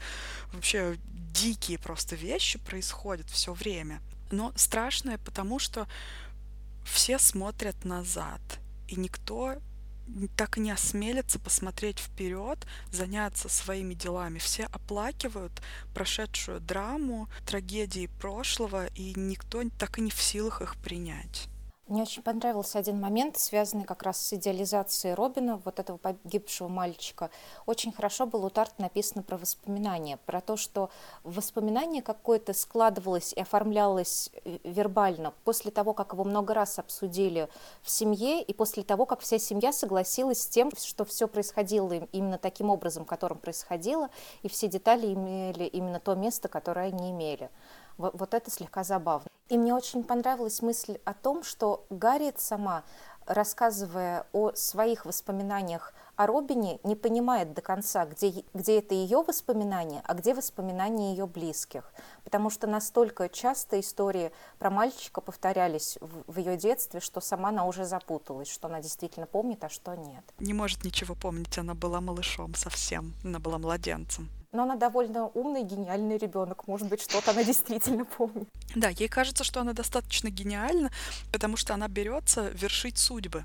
вообще 0.53 0.97
дикие 1.33 1.79
просто 1.79 2.17
вещи 2.17 2.59
происходят 2.59 3.29
все 3.31 3.53
время. 3.53 4.01
Но 4.31 4.53
страшная, 4.57 5.19
потому 5.19 5.59
что 5.59 5.87
все 6.85 7.19
смотрят 7.19 7.85
назад, 7.85 8.41
и 8.89 8.97
никто 8.97 9.57
так 10.37 10.59
и 10.59 10.61
не 10.61 10.71
осмелятся 10.71 11.39
посмотреть 11.39 11.99
вперед, 11.99 12.67
заняться 12.91 13.49
своими 13.49 13.95
делами. 13.95 14.39
Все 14.39 14.65
оплакивают 14.65 15.53
прошедшую 15.95 16.61
драму, 16.61 17.29
трагедии 17.47 18.11
прошлого, 18.21 18.87
и 18.87 19.15
никто 19.17 19.63
так 19.79 19.99
и 19.99 20.03
не 20.03 20.11
в 20.11 20.21
силах 20.21 20.63
их 20.63 20.77
принять. 20.77 21.49
Мне 21.93 22.05
очень 22.05 22.23
понравился 22.23 22.79
один 22.79 22.99
момент, 22.99 23.37
связанный 23.37 23.85
как 23.85 24.03
раз 24.03 24.19
с 24.19 24.33
идеализацией 24.33 25.13
Робина, 25.13 25.61
вот 25.63 25.79
этого 25.79 25.99
погибшего 25.99 26.67
мальчика. 26.67 27.29
Очень 27.67 27.93
хорошо 27.93 28.25
было 28.25 28.47
у 28.47 28.49
Тарт 28.49 28.79
написано 28.79 29.23
про 29.23 29.37
воспоминания, 29.37 30.17
про 30.25 30.41
то, 30.41 30.57
что 30.57 30.89
воспоминание 31.23 32.01
какое-то 32.01 32.55
складывалось 32.55 33.35
и 33.35 33.41
оформлялось 33.43 34.31
э, 34.47 34.57
вербально 34.65 35.35
после 35.45 35.71
того, 35.71 35.93
как 35.93 36.15
его 36.15 36.25
много 36.25 36.55
раз 36.55 36.79
обсудили 36.79 37.51
в 37.83 37.91
семье, 37.91 38.41
и 38.41 38.55
после 38.55 38.85
того, 38.85 39.05
как 39.05 39.21
вся 39.21 39.39
семья 39.39 39.71
согласилась 39.71 40.41
с 40.45 40.47
тем, 40.47 40.71
что 40.75 41.05
все 41.05 41.29
происходило 41.29 41.93
именно 41.93 42.39
таким 42.39 42.71
образом, 42.71 43.05
которым 43.05 43.37
происходило, 43.37 44.09
и 44.43 44.49
все 44.49 44.67
детали 44.67 45.13
имели 45.13 45.65
именно 45.65 46.01
то 46.01 46.15
место, 46.15 46.49
которое 46.49 46.87
они 46.87 47.11
имели. 47.11 47.51
Вот, 47.99 48.19
вот 48.19 48.35
это 48.35 48.51
слегка 48.51 48.85
забавно. 48.85 49.29
И 49.49 49.59
мне 49.59 49.75
очень 49.75 50.03
понравилась 50.03 50.63
мысль 50.63 50.99
о 51.05 51.13
том, 51.13 51.43
что 51.43 51.85
Гарриет 51.91 52.41
сама, 52.41 52.85
рассказывая 53.27 54.27
о 54.33 54.53
своих 54.55 55.05
воспоминаниях 55.05 55.93
о 56.17 56.27
Робине, 56.27 56.79
не 56.85 56.97
понимает 56.97 57.53
до 57.53 57.61
конца, 57.61 58.07
где, 58.07 58.45
где 58.55 58.79
это 58.79 58.95
ее 58.95 59.23
воспоминания, 59.23 60.03
а 60.07 60.15
где 60.15 60.35
воспоминания 60.35 61.11
ее 61.11 61.27
близких. 61.27 61.93
Потому 62.25 62.51
что 62.51 62.67
настолько 62.67 63.29
часто 63.29 63.79
истории 63.79 64.33
про 64.59 64.71
мальчика 64.71 65.21
повторялись 65.21 65.99
в, 66.01 66.33
в 66.33 66.39
ее 66.39 66.57
детстве, 66.57 67.01
что 67.01 67.21
сама 67.21 67.51
она 67.51 67.67
уже 67.67 67.85
запуталась, 67.85 68.49
что 68.49 68.69
она 68.69 68.81
действительно 68.81 69.27
помнит, 69.27 69.63
а 69.65 69.69
что 69.69 69.95
нет. 69.95 70.25
Не 70.39 70.55
может 70.55 70.85
ничего 70.85 71.15
помнить, 71.15 71.59
она 71.59 71.75
была 71.75 72.01
малышом 72.01 72.55
совсем, 72.55 73.13
она 73.25 73.39
была 73.39 73.59
младенцем 73.59 74.31
но 74.53 74.65
она 74.65 74.77
довольно 74.77 75.29
умный, 75.29 75.65
гениальный 75.65 76.19
ребенок. 76.19 76.69
Может 76.69 76.89
быть, 76.89 77.01
что-то 77.01 77.31
она 77.31 77.43
действительно 77.43 78.05
помнит. 78.05 78.49
Да, 78.75 78.91
ей 78.91 79.09
кажется, 79.09 79.45
что 79.45 79.61
она 79.61 79.73
достаточно 79.73 80.29
гениальна, 80.29 80.91
потому 81.33 81.57
что 81.57 81.73
она 81.75 81.89
берется 81.89 82.49
вершить 82.51 82.99
судьбы. 82.99 83.45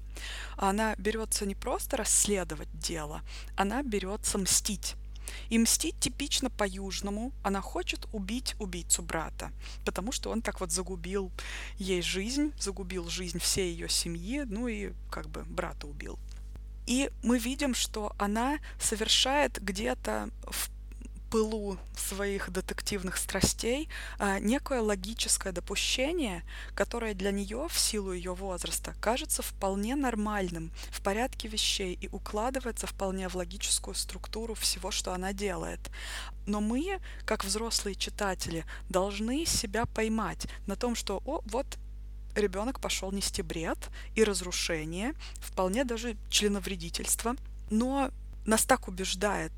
Она 0.57 0.95
берется 0.97 1.45
не 1.45 1.55
просто 1.55 1.97
расследовать 1.97 2.69
дело, 2.77 3.21
она 3.55 3.83
берется 3.83 4.37
мстить. 4.37 4.95
И 5.49 5.59
мстить 5.59 5.99
типично 5.99 6.49
по-южному. 6.49 7.33
Она 7.43 7.59
хочет 7.59 8.07
убить 8.13 8.55
убийцу 8.59 9.01
брата, 9.01 9.51
потому 9.85 10.13
что 10.13 10.29
он 10.29 10.41
так 10.41 10.61
вот 10.61 10.71
загубил 10.71 11.31
ей 11.77 12.01
жизнь, 12.01 12.53
загубил 12.59 13.09
жизнь 13.09 13.39
всей 13.39 13.71
ее 13.71 13.89
семьи, 13.89 14.43
ну 14.45 14.67
и 14.69 14.93
как 15.11 15.27
бы 15.27 15.43
брата 15.43 15.85
убил. 15.85 16.17
И 16.85 17.11
мы 17.23 17.37
видим, 17.37 17.75
что 17.75 18.13
она 18.17 18.59
совершает 18.79 19.61
где-то 19.61 20.29
в 20.43 20.69
пылу 21.29 21.77
своих 21.95 22.51
детективных 22.51 23.17
страстей 23.17 23.89
а, 24.19 24.39
некое 24.39 24.81
логическое 24.81 25.51
допущение, 25.51 26.43
которое 26.75 27.13
для 27.13 27.31
нее 27.31 27.67
в 27.69 27.77
силу 27.77 28.13
ее 28.13 28.33
возраста 28.33 28.95
кажется 29.01 29.41
вполне 29.41 29.95
нормальным, 29.95 30.71
в 30.89 31.01
порядке 31.01 31.47
вещей 31.47 31.97
и 31.99 32.07
укладывается 32.09 32.87
вполне 32.87 33.29
в 33.29 33.35
логическую 33.35 33.95
структуру 33.95 34.53
всего, 34.53 34.91
что 34.91 35.13
она 35.13 35.33
делает. 35.33 35.79
Но 36.45 36.61
мы, 36.61 36.99
как 37.25 37.43
взрослые 37.43 37.95
читатели, 37.95 38.65
должны 38.89 39.45
себя 39.45 39.85
поймать 39.85 40.47
на 40.65 40.75
том, 40.75 40.95
что 40.95 41.21
о, 41.25 41.41
вот 41.45 41.65
ребенок 42.35 42.79
пошел 42.79 43.11
нести 43.11 43.41
бред 43.41 43.77
и 44.15 44.23
разрушение, 44.23 45.13
вполне 45.39 45.83
даже 45.83 46.15
членовредительство, 46.29 47.35
но 47.69 48.11
нас 48.45 48.65
так 48.65 48.87
убеждает 48.87 49.51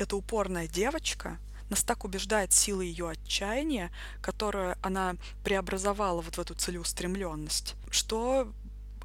эта 0.00 0.16
упорная 0.16 0.66
девочка, 0.66 1.38
нас 1.68 1.82
так 1.82 2.04
убеждает 2.04 2.52
сила 2.52 2.80
ее 2.80 3.10
отчаяния, 3.10 3.90
которую 4.20 4.76
она 4.82 5.14
преобразовала 5.44 6.20
вот 6.20 6.36
в 6.36 6.40
эту 6.40 6.54
целеустремленность, 6.54 7.76
что 7.90 8.52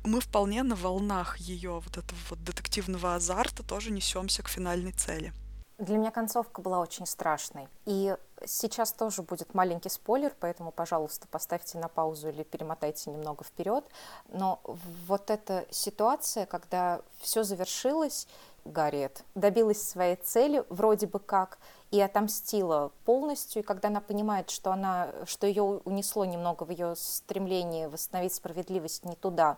мы 0.04 0.20
вполне 0.20 0.64
на 0.64 0.76
волнах 0.76 1.38
ее 1.38 1.80
вот 1.80 1.98
этого 1.98 2.20
вот 2.30 2.44
детективного 2.44 3.16
азарта 3.16 3.64
тоже 3.64 3.92
несемся 3.92 4.44
к 4.44 4.48
финальной 4.48 4.92
цели. 4.92 5.34
Для 5.78 5.98
меня 5.98 6.10
концовка 6.10 6.62
была 6.62 6.80
очень 6.80 7.06
страшной. 7.06 7.68
И 7.86 8.16
сейчас 8.46 8.94
тоже 8.94 9.24
будет 9.24 9.54
маленький 9.54 9.90
спойлер, 9.90 10.34
поэтому, 10.40 10.72
пожалуйста, 10.72 11.28
поставьте 11.28 11.78
на 11.78 11.90
паузу 11.90 12.30
или 12.30 12.44
перемотайте 12.44 13.10
немного 13.10 13.44
вперед. 13.44 13.84
Но 14.30 14.62
вот 15.06 15.30
эта 15.30 15.66
ситуация, 15.72 16.46
когда 16.46 17.02
все 17.20 17.44
завершилось, 17.44 18.28
Гарриет 18.66 19.24
добилась 19.36 19.82
своей 19.82 20.16
цели 20.16 20.66
вроде 20.70 21.08
бы 21.08 21.20
как 21.20 21.60
и 21.92 22.02
отомстила 22.02 22.92
полностью. 23.06 23.62
И 23.62 23.66
когда 23.66 23.88
она 23.90 24.02
понимает, 24.02 24.50
что, 24.50 24.72
она, 24.72 25.10
что 25.26 25.48
ее 25.48 25.64
унесло 25.64 26.26
немного 26.26 26.64
в 26.64 26.72
ее 26.72 26.96
стремлении 26.96 27.86
восстановить 27.86 28.34
справедливость 28.34 29.06
не 29.06 29.16
туда, 29.16 29.58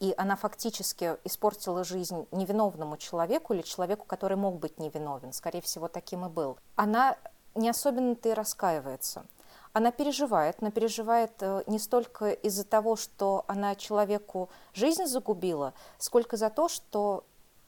и 0.00 0.14
она 0.16 0.36
фактически 0.36 1.16
испортила 1.24 1.84
жизнь 1.84 2.26
невиновному 2.30 2.96
человеку 2.96 3.54
или 3.54 3.62
человеку, 3.62 4.04
который 4.06 4.36
мог 4.36 4.58
быть 4.58 4.78
невиновен, 4.78 5.32
скорее 5.32 5.62
всего, 5.62 5.88
таким 5.88 6.26
и 6.26 6.28
был, 6.28 6.58
она 6.76 7.16
не 7.54 7.68
особенно-то 7.68 8.28
и 8.28 8.34
раскаивается. 8.34 9.24
Она 9.72 9.90
переживает, 9.90 10.62
но 10.62 10.70
переживает 10.70 11.32
э, 11.40 11.62
не 11.66 11.80
столько 11.80 12.30
из-за 12.30 12.64
того, 12.64 12.94
что 12.94 13.44
она 13.48 13.74
человеку 13.74 14.48
жизнь 14.72 15.06
загубила, 15.06 15.74
сколько 15.98 16.36
за 16.36 16.48
то, 16.50 16.68
что 16.68 17.24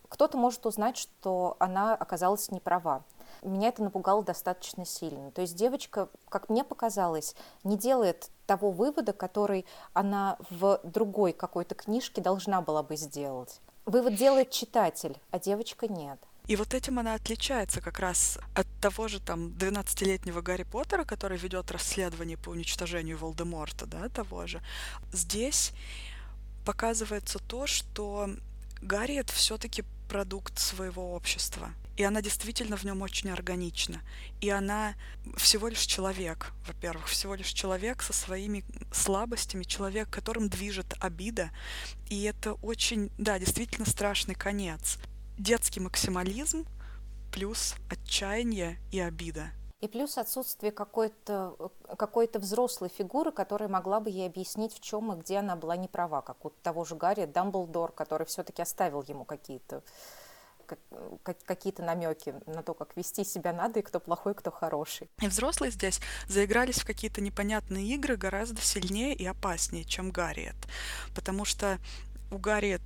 кто-то 0.09 0.37
может 0.39 0.67
узнать, 0.67 0.97
что 0.97 1.57
она 1.59 1.95
оказалась 1.95 2.51
неправа. 2.51 3.05
Меня 3.43 3.69
это 3.69 3.83
напугало 3.83 4.23
достаточно 4.23 4.85
сильно. 4.85 5.31
То 5.31 5.43
есть 5.43 5.57
девочка, 5.57 6.09
как 6.29 6.49
мне 6.49 6.65
показалось, 6.65 7.35
не 7.65 7.77
делает 7.77 8.31
того 8.47 8.71
вывода, 8.71 9.13
который 9.13 9.67
она 9.93 10.39
в 10.51 10.81
другой 10.85 11.33
какой-то 11.33 11.75
книжке 11.75 12.21
должна 12.21 12.61
была 12.61 12.83
бы 12.83 12.97
сделать. 12.97 13.61
Вывод 13.85 14.17
делает 14.17 14.51
читатель, 14.51 15.17
а 15.31 15.39
девочка 15.39 15.87
нет. 15.87 16.19
И 16.49 16.55
вот 16.55 16.75
этим 16.75 16.99
она 17.01 17.15
отличается 17.15 17.81
как 17.81 17.99
раз 17.99 18.39
от 18.55 18.67
того 18.81 19.09
же 19.09 19.21
там 19.21 19.49
12-летнего 19.49 20.43
Гарри 20.43 20.63
Поттера, 20.63 21.05
который 21.05 21.39
ведет 21.39 21.73
расследование 21.73 22.39
по 22.39 22.51
уничтожению 22.51 23.19
Волдеморта, 23.19 23.87
да, 23.87 24.09
того 24.09 24.47
же. 24.47 24.63
Здесь 25.13 25.73
показывается 26.65 27.41
то, 27.41 27.67
что 27.67 28.29
Гарриет 28.81 29.31
все-таки 29.31 29.85
продукт 30.09 30.59
своего 30.59 31.15
общества. 31.15 31.73
И 31.97 32.03
она 32.03 32.21
действительно 32.21 32.77
в 32.77 32.85
нем 32.85 33.01
очень 33.01 33.31
органична. 33.31 34.03
И 34.41 34.51
она 34.51 34.95
всего 35.37 35.69
лишь 35.69 35.87
человек, 35.87 36.53
во-первых, 36.67 37.07
всего 37.09 37.35
лишь 37.35 37.53
человек 37.53 38.03
со 38.03 38.13
своими 38.13 38.65
слабостями, 38.93 39.63
человек, 39.65 40.11
которым 40.11 40.49
движет 40.49 40.95
обида. 41.01 41.51
И 42.11 42.23
это 42.25 42.53
очень, 42.55 43.11
да, 43.17 43.39
действительно 43.39 43.87
страшный 43.87 44.35
конец. 44.35 44.99
Детский 45.39 45.81
максимализм 45.81 46.67
плюс 47.33 47.75
отчаяние 47.89 48.79
и 48.93 49.01
обида. 49.01 49.51
И 49.83 49.89
плюс 49.89 50.17
отсутствие 50.17 50.73
какой-то 50.73 51.55
какой 51.99 52.31
взрослой 52.33 52.89
фигуры, 52.89 53.31
которая 53.31 53.69
могла 53.69 54.01
бы 54.01 54.09
ей 54.09 54.27
объяснить, 54.27 54.73
в 54.73 54.81
чем 54.81 55.13
и 55.13 55.21
где 55.21 55.39
она 55.39 55.55
была 55.55 55.77
не 55.77 55.87
права, 55.87 56.23
как 56.23 56.45
у 56.47 56.51
того 56.63 56.85
же 56.85 56.97
Гарри 56.97 57.27
Дамблдор, 57.27 57.93
который 57.93 58.27
все-таки 58.27 58.63
оставил 58.63 59.03
ему 59.03 59.25
какие-то 59.25 59.83
какие-то 61.23 61.85
намеки 61.85 62.35
на 62.47 62.63
то, 62.63 62.75
как 62.75 62.97
вести 62.97 63.23
себя 63.23 63.53
надо 63.53 63.79
и 63.79 63.83
кто 63.83 64.01
плохой, 64.01 64.35
кто 64.35 64.51
хороший. 64.51 65.09
И 65.21 65.29
взрослые 65.29 65.71
здесь 65.71 66.01
заигрались 66.27 66.81
в 66.81 66.87
какие-то 66.87 67.21
непонятные 67.21 67.87
игры 67.95 68.17
гораздо 68.17 68.61
сильнее 68.61 69.15
и 69.15 69.25
опаснее, 69.25 69.85
чем 69.85 70.11
Гарриет. 70.11 70.57
Потому 71.15 71.45
что 71.45 71.79
у 72.33 72.39
Гарриет 72.39 72.83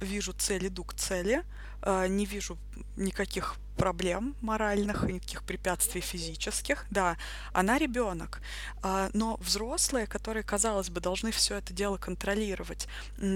вижу 0.00 0.32
цель, 0.34 0.68
иду 0.68 0.84
к 0.84 0.94
цели, 0.94 1.44
а, 1.82 2.06
не 2.06 2.26
вижу 2.26 2.56
никаких 2.96 3.56
проблем 3.76 4.34
моральных 4.40 5.08
и 5.08 5.12
никаких 5.12 5.42
препятствий 5.44 6.00
физических. 6.00 6.86
Да, 6.90 7.16
она 7.52 7.78
ребенок, 7.78 8.40
а, 8.82 9.10
но 9.12 9.36
взрослые, 9.36 10.06
которые, 10.06 10.42
казалось 10.42 10.90
бы, 10.90 11.00
должны 11.00 11.30
все 11.30 11.56
это 11.56 11.72
дело 11.72 11.96
контролировать, 11.96 12.88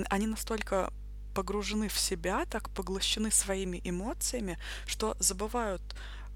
они 0.09 0.27
настолько 0.27 0.93
погружены 1.35 1.89
в 1.89 1.99
себя, 1.99 2.45
так 2.47 2.71
поглощены 2.71 3.31
своими 3.31 3.81
эмоциями, 3.85 4.59
что 4.87 5.17
забывают 5.21 5.83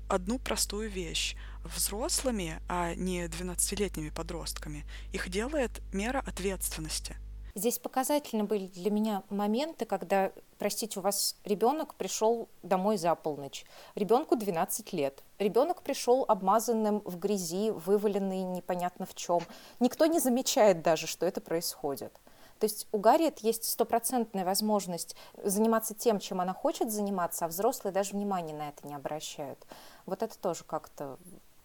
одну 0.08 0.38
простую 0.38 0.90
вещь. 0.90 1.36
Взрослыми, 1.64 2.60
а 2.68 2.94
не 2.94 3.24
12-летними 3.24 4.10
подростками, 4.10 4.84
их 5.12 5.30
делает 5.30 5.80
мера 5.92 6.22
ответственности. 6.26 7.16
Здесь 7.56 7.78
показательны 7.78 8.42
были 8.42 8.66
для 8.66 8.90
меня 8.90 9.22
моменты, 9.30 9.84
когда, 9.84 10.32
простите, 10.58 10.98
у 10.98 11.02
вас 11.02 11.36
ребенок 11.44 11.94
пришел 11.94 12.48
домой 12.64 12.96
за 12.96 13.14
полночь, 13.14 13.64
ребенку 13.94 14.34
12 14.34 14.92
лет, 14.92 15.22
ребенок 15.38 15.82
пришел 15.82 16.24
обмазанным 16.26 17.00
в 17.04 17.16
грязи, 17.16 17.70
вываленный 17.70 18.42
непонятно 18.42 19.06
в 19.06 19.14
чем. 19.14 19.40
Никто 19.78 20.06
не 20.06 20.18
замечает 20.18 20.82
даже, 20.82 21.06
что 21.06 21.26
это 21.26 21.40
происходит. 21.40 22.12
То 22.58 22.64
есть 22.64 22.88
у 22.90 22.98
Гарриет 22.98 23.38
есть 23.40 23.64
стопроцентная 23.64 24.44
возможность 24.44 25.14
заниматься 25.42 25.94
тем, 25.94 26.18
чем 26.18 26.40
она 26.40 26.54
хочет 26.54 26.90
заниматься, 26.90 27.44
а 27.44 27.48
взрослые 27.48 27.92
даже 27.92 28.14
внимания 28.14 28.54
на 28.54 28.70
это 28.70 28.86
не 28.86 28.94
обращают. 28.94 29.64
Вот 30.06 30.22
это 30.24 30.36
тоже 30.38 30.64
как-то 30.64 31.18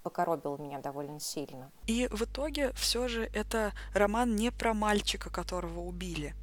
покоробило 0.10 0.58
меня 0.58 0.80
довольно 0.80 1.20
сильно. 1.20 1.72
И 1.86 2.08
в 2.12 2.24
итоге 2.24 2.74
все 2.74 3.08
же 3.08 3.30
это 3.32 3.74
роман 3.94 4.36
не 4.36 4.52
про 4.52 4.74
мальчика, 4.74 5.30
которого 5.30 5.82
убили. 5.82 6.34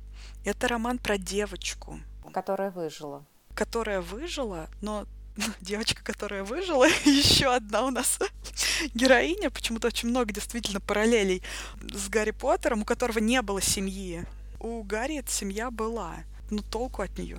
Это 0.44 0.68
роман 0.68 0.98
про 0.98 1.18
девочку. 1.18 1.98
Которая 2.32 2.70
выжила. 2.70 3.24
Которая 3.56 4.00
выжила, 4.00 4.68
но 4.82 5.04
девочка, 5.60 6.04
которая 6.04 6.44
выжила, 6.44 6.86
еще 7.04 7.52
одна 7.52 7.84
у 7.86 7.90
нас 7.90 8.20
героиня. 8.94 9.50
Почему-то 9.50 9.88
очень 9.88 10.10
много 10.10 10.32
действительно 10.32 10.80
параллелей 10.80 11.42
с 11.92 12.08
Гарри 12.08 12.30
Поттером, 12.30 12.82
у 12.82 12.84
которого 12.84 13.18
не 13.18 13.42
было 13.42 13.60
семьи. 13.60 14.24
У 14.60 14.84
Гарри 14.84 15.18
эта 15.18 15.30
семья 15.30 15.72
была, 15.72 16.18
но 16.50 16.62
толку 16.62 17.02
от 17.02 17.18
нее. 17.18 17.38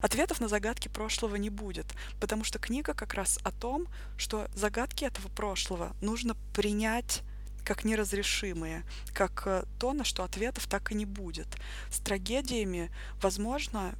Ответов 0.00 0.38
на 0.38 0.46
загадки 0.46 0.86
прошлого 0.86 1.34
не 1.34 1.50
будет, 1.50 1.86
потому 2.20 2.44
что 2.44 2.60
книга 2.60 2.94
как 2.94 3.14
раз 3.14 3.40
о 3.42 3.50
том, 3.50 3.88
что 4.16 4.46
загадки 4.54 5.04
этого 5.04 5.26
прошлого 5.26 5.92
нужно 6.00 6.36
принять 6.54 7.22
как 7.64 7.84
неразрешимые, 7.84 8.84
как 9.12 9.42
э, 9.46 9.64
то, 9.80 9.92
на 9.94 10.04
что 10.04 10.22
ответов 10.22 10.68
так 10.68 10.92
и 10.92 10.94
не 10.94 11.04
будет. 11.04 11.48
С 11.90 11.98
трагедиями, 11.98 12.92
возможно, 13.20 13.96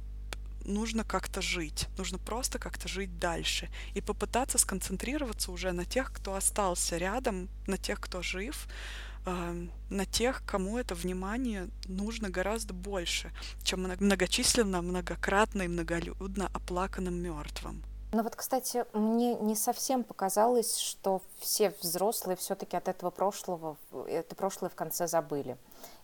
нужно 0.63 1.03
как-то 1.03 1.41
жить, 1.41 1.89
нужно 1.97 2.17
просто 2.17 2.59
как-то 2.59 2.87
жить 2.87 3.19
дальше 3.19 3.67
и 3.93 3.99
попытаться 3.99 4.57
сконцентрироваться 4.57 5.51
уже 5.51 5.73
на 5.73 5.83
тех, 5.83 6.13
кто 6.13 6.33
остался 6.35 6.95
рядом, 6.95 7.49
на 7.67 7.77
тех, 7.77 7.99
кто 7.99 8.21
жив, 8.21 8.69
на 9.25 10.05
тех, 10.05 10.43
кому 10.45 10.77
это 10.77 10.95
внимание 10.95 11.69
нужно 11.85 12.29
гораздо 12.29 12.73
больше, 12.73 13.31
чем 13.63 13.81
многочисленно, 13.83 14.81
многократно 14.81 15.63
и 15.63 15.67
многолюдно 15.67 16.49
оплаканным 16.53 17.15
мертвым. 17.15 17.83
Ну 18.11 18.23
вот, 18.23 18.35
кстати, 18.35 18.85
мне 18.93 19.35
не 19.35 19.55
совсем 19.55 20.03
показалось, 20.03 20.77
что 20.77 21.21
все 21.37 21.75
взрослые 21.79 22.37
все-таки 22.37 22.75
от 22.75 22.87
этого 22.87 23.11
прошлого, 23.11 23.77
это 24.07 24.35
прошлое 24.35 24.71
в 24.71 24.75
конце 24.75 25.07
забыли. 25.07 25.57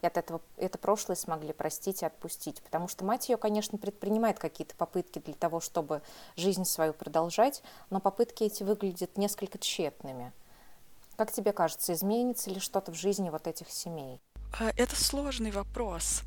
И 0.04 0.06
от 0.06 0.16
этого 0.18 0.40
это 0.58 0.78
прошлое 0.78 1.16
смогли 1.16 1.52
простить 1.52 2.04
и 2.04 2.06
отпустить. 2.06 2.62
Потому 2.62 2.88
что 2.88 3.06
мать 3.06 3.28
ее, 3.30 3.38
конечно, 3.38 3.80
предпринимает 3.80 4.38
какие-то 4.38 4.76
попытки 4.76 5.18
для 5.18 5.34
того, 5.34 5.60
чтобы 5.60 6.04
жизнь 6.36 6.66
свою 6.66 6.94
продолжать, 6.94 7.64
но 7.90 8.00
попытки 8.00 8.44
эти 8.44 8.62
выглядят 8.62 9.18
несколько 9.18 9.58
тщетными. 9.58 10.32
Как 11.18 11.32
тебе 11.32 11.54
кажется, 11.54 11.94
изменится 11.94 12.50
ли 12.50 12.60
что-то 12.60 12.92
в 12.92 12.96
жизни 12.96 13.30
вот 13.30 13.48
этих 13.48 13.70
семей? 13.70 14.22
А, 14.60 14.72
это 14.76 14.96
сложный 14.96 15.52
вопрос. 15.52 16.24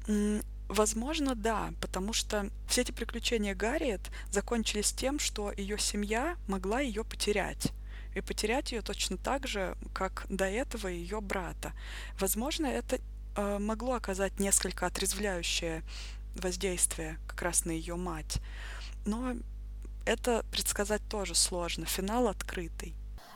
Возможно, 0.69 1.35
да, 1.35 1.73
потому 1.81 2.13
что 2.13 2.51
все 2.69 2.83
эти 2.83 2.93
приключения 2.93 3.55
Гарриет 3.55 4.11
закончились 4.31 4.93
тем, 4.93 5.19
что 5.19 5.51
ее 5.53 5.79
семья 5.79 6.37
могла 6.47 6.81
ее 6.81 7.05
потерять. 7.05 7.73
И 8.15 8.21
потерять 8.21 8.73
ее 8.73 8.83
точно 8.83 9.17
так 9.17 9.47
же, 9.47 9.77
как 9.95 10.27
до 10.29 10.45
этого 10.45 10.89
ее 10.89 11.21
брата. 11.21 11.73
Возможно, 12.19 12.67
это 12.67 12.99
э, 13.37 13.59
могло 13.59 13.95
оказать 13.95 14.41
несколько 14.41 14.87
отрезвляющее 14.87 15.83
воздействие 16.35 17.19
как 17.27 17.43
раз 17.43 17.65
на 17.65 17.71
ее 17.71 17.97
мать. 17.97 18.41
Но 19.07 19.37
это 20.05 20.45
предсказать 20.51 21.03
тоже 21.09 21.35
сложно. 21.35 21.87
Финал 21.87 22.29
открытый. 22.29 22.95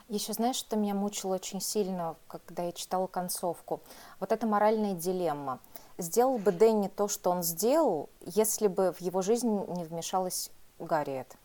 Еще 0.09 0.33
знаешь, 0.33 0.57
что 0.57 0.75
меня 0.75 0.93
мучило 0.93 1.35
очень 1.35 1.61
сильно, 1.61 2.15
когда 2.27 2.63
я 2.63 2.71
читала 2.71 3.07
концовку? 3.07 3.81
Вот 4.19 4.31
эта 4.31 4.45
моральная 4.45 4.93
дилемма. 4.93 5.59
Сделал 5.97 6.37
бы 6.37 6.51
Дэнни 6.51 6.87
то, 6.89 7.07
что 7.07 7.29
он 7.31 7.41
сделал, 7.41 8.09
если 8.21 8.67
бы 8.67 8.91
в 8.91 9.01
его 9.01 9.21
жизнь 9.21 9.49
не 9.49 9.83
вмешалась 9.85 10.51
Гарриет? 10.79 11.35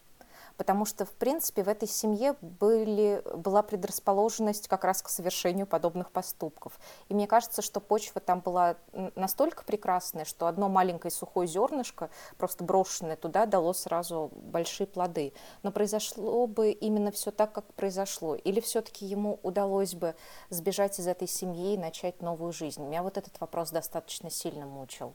Потому 0.58 0.84
что, 0.84 1.06
в 1.06 1.12
принципе, 1.12 1.62
в 1.62 1.68
этой 1.68 1.88
семье 1.88 2.34
были, 2.42 3.22
была 3.32 3.62
предрасположенность 3.62 4.68
как 4.68 4.84
раз 4.84 5.00
к 5.00 5.08
совершению 5.08 5.66
подобных 5.66 6.10
поступков. 6.10 6.78
И 7.08 7.14
мне 7.14 7.26
кажется, 7.28 7.62
что 7.62 7.80
почва 7.80 8.20
там 8.20 8.40
была 8.40 8.76
настолько 9.14 9.64
прекрасная, 9.64 10.24
что 10.24 10.48
одно 10.48 10.68
маленькое 10.68 11.12
сухое 11.12 11.46
зернышко, 11.46 12.10
просто 12.36 12.64
брошенное 12.64 13.16
туда, 13.16 13.46
дало 13.46 13.72
сразу 13.72 14.30
большие 14.34 14.88
плоды. 14.88 15.32
Но 15.62 15.70
произошло 15.70 16.48
бы 16.48 16.72
именно 16.72 17.12
все 17.12 17.30
так, 17.30 17.52
как 17.52 17.72
произошло. 17.74 18.34
Или 18.34 18.60
все-таки 18.60 19.06
ему 19.06 19.38
удалось 19.44 19.94
бы 19.94 20.16
сбежать 20.50 20.98
из 20.98 21.06
этой 21.06 21.28
семьи 21.28 21.74
и 21.74 21.78
начать 21.78 22.20
новую 22.20 22.52
жизнь? 22.52 22.82
Меня 22.82 23.04
вот 23.04 23.16
этот 23.16 23.40
вопрос 23.40 23.70
достаточно 23.70 24.28
сильно 24.28 24.66
мучил. 24.66 25.14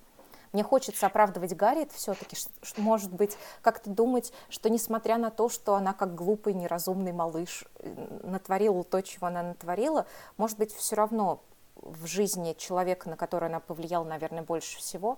Мне 0.53 0.63
хочется 0.63 1.07
оправдывать 1.07 1.55
Гарриет 1.55 1.91
все-таки, 1.91 2.37
может 2.77 3.11
быть, 3.11 3.37
как-то 3.61 3.89
думать, 3.89 4.31
что 4.49 4.69
несмотря 4.69 5.17
на 5.17 5.31
то, 5.31 5.49
что 5.49 5.73
она 5.73 5.93
как 5.93 6.13
глупый, 6.13 6.53
неразумный 6.53 7.11
малыш 7.11 7.65
э, 7.79 8.19
натворила 8.23 8.83
то, 8.83 9.01
чего 9.01 9.27
она 9.27 9.41
натворила, 9.41 10.05
может 10.37 10.59
быть, 10.59 10.71
все 10.73 10.95
равно 10.95 11.41
в 11.75 12.05
жизни 12.05 12.55
человека, 12.57 13.09
на 13.09 13.17
который 13.17 13.49
она 13.49 13.59
повлияла, 13.59 14.03
наверное, 14.03 14.43
больше 14.43 14.77
всего, 14.77 15.17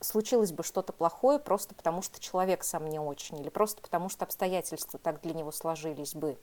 случилось 0.00 0.52
бы 0.52 0.62
что-то 0.62 0.92
плохое 0.92 1.38
просто 1.38 1.74
потому, 1.74 2.02
что 2.02 2.20
человек 2.20 2.62
сам 2.62 2.88
не 2.88 2.98
очень, 2.98 3.40
или 3.40 3.48
просто 3.48 3.80
потому, 3.80 4.10
что 4.10 4.24
обстоятельства 4.24 4.98
так 4.98 5.22
для 5.22 5.32
него 5.32 5.50
сложились 5.50 6.14
бы 6.14 6.38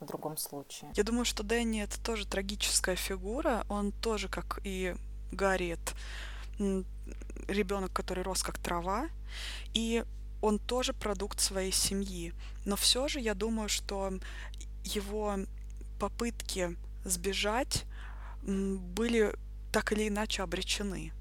в 0.00 0.04
другом 0.04 0.36
случае. 0.36 0.90
Я 0.94 1.04
думаю, 1.04 1.24
что 1.24 1.42
Дэнни 1.42 1.82
это 1.82 2.02
тоже 2.04 2.26
трагическая 2.26 2.96
фигура. 2.96 3.64
Он 3.70 3.92
тоже, 3.92 4.28
как 4.28 4.60
и 4.64 4.94
Гарриет, 5.32 5.94
ребенок, 7.48 7.92
который 7.92 8.22
рос 8.22 8.42
как 8.42 8.58
трава, 8.58 9.08
и 9.74 10.04
он 10.40 10.58
тоже 10.58 10.92
продукт 10.92 11.40
своей 11.40 11.72
семьи. 11.72 12.32
Но 12.64 12.76
все 12.76 13.08
же 13.08 13.20
я 13.20 13.34
думаю, 13.34 13.68
что 13.68 14.12
его 14.84 15.36
попытки 15.98 16.76
сбежать 17.04 17.84
были 18.42 19.34
так 19.72 19.92
или 19.92 20.08
иначе 20.08 20.42
обречены. 20.42 21.12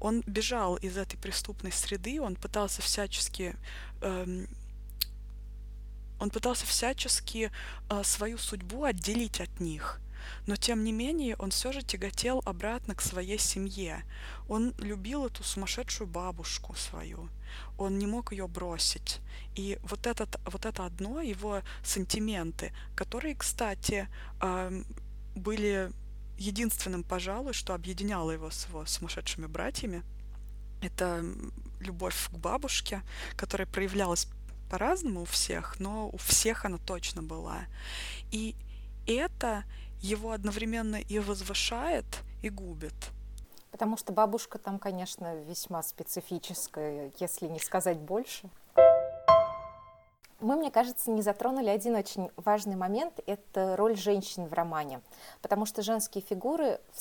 Он 0.00 0.22
бежал 0.26 0.76
из 0.76 0.96
этой 0.96 1.16
преступной 1.16 1.72
среды, 1.72 2.20
он 2.20 2.36
пытался 2.36 2.82
всячески 2.82 3.54
эм, 4.00 4.48
он 6.18 6.30
пытался 6.30 6.66
всячески 6.66 7.50
э, 7.90 8.02
свою 8.04 8.38
судьбу 8.38 8.84
отделить 8.84 9.40
от 9.40 9.60
них. 9.60 10.00
Но 10.46 10.56
тем 10.56 10.84
не 10.84 10.92
менее 10.92 11.36
он 11.36 11.50
все 11.50 11.72
же 11.72 11.82
тяготел 11.82 12.42
обратно 12.44 12.94
к 12.94 13.02
своей 13.02 13.38
семье. 13.38 14.04
Он 14.48 14.74
любил 14.78 15.26
эту 15.26 15.42
сумасшедшую 15.42 16.08
бабушку 16.08 16.74
свою. 16.74 17.28
Он 17.78 17.98
не 17.98 18.06
мог 18.06 18.32
ее 18.32 18.48
бросить. 18.48 19.20
И 19.54 19.78
вот, 19.82 20.06
этот, 20.06 20.40
вот 20.46 20.66
это 20.66 20.86
одно 20.86 21.20
его 21.20 21.62
сантименты, 21.82 22.72
которые, 22.94 23.34
кстати, 23.34 24.08
были 25.34 25.92
единственным, 26.38 27.04
пожалуй, 27.04 27.52
что 27.52 27.74
объединяло 27.74 28.30
его 28.30 28.50
с 28.50 28.66
его 28.66 28.84
сумасшедшими 28.86 29.46
братьями. 29.46 30.02
Это 30.82 31.24
любовь 31.80 32.28
к 32.28 32.36
бабушке, 32.36 33.02
которая 33.36 33.66
проявлялась 33.66 34.28
по-разному 34.68 35.22
у 35.22 35.24
всех, 35.24 35.78
но 35.78 36.08
у 36.08 36.16
всех 36.16 36.64
она 36.64 36.78
точно 36.78 37.22
была. 37.22 37.66
И 38.32 38.56
это 39.06 39.64
его 40.04 40.32
одновременно 40.32 40.96
и 40.96 41.18
возвышает, 41.18 42.04
и 42.42 42.50
губит. 42.50 42.92
Потому 43.70 43.96
что 43.96 44.12
бабушка 44.12 44.58
там, 44.58 44.78
конечно, 44.78 45.34
весьма 45.34 45.82
специфическая, 45.82 47.10
если 47.18 47.48
не 47.48 47.58
сказать 47.58 47.98
больше. 47.98 48.48
Мы, 50.40 50.56
мне 50.56 50.70
кажется, 50.70 51.10
не 51.10 51.22
затронули 51.22 51.70
один 51.70 51.94
очень 51.96 52.30
важный 52.36 52.76
момент– 52.76 53.18
это 53.26 53.76
роль 53.76 53.96
женщин 53.96 54.46
в 54.46 54.52
романе. 54.52 55.00
Потому 55.40 55.64
что 55.64 55.80
женские 55.80 56.22
фигуры 56.22 56.80
в 56.92 57.00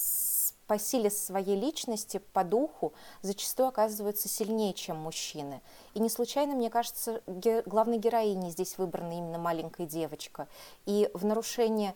по 0.73 0.79
силе 0.79 1.11
своей 1.11 1.55
личности, 1.55 2.19
по 2.33 2.43
духу, 2.43 2.93
зачастую 3.21 3.69
оказываются 3.69 4.27
сильнее, 4.27 4.73
чем 4.73 4.97
мужчины. 4.97 5.61
И 5.93 5.99
не 5.99 6.09
случайно, 6.09 6.55
мне 6.55 6.71
кажется, 6.71 7.21
главной 7.27 7.99
героиней 7.99 8.49
здесь 8.49 8.79
выбрана 8.79 9.11
именно 9.15 9.37
маленькая 9.37 9.85
девочка. 9.85 10.47
И 10.87 11.11
в 11.13 11.25
нарушение 11.25 11.93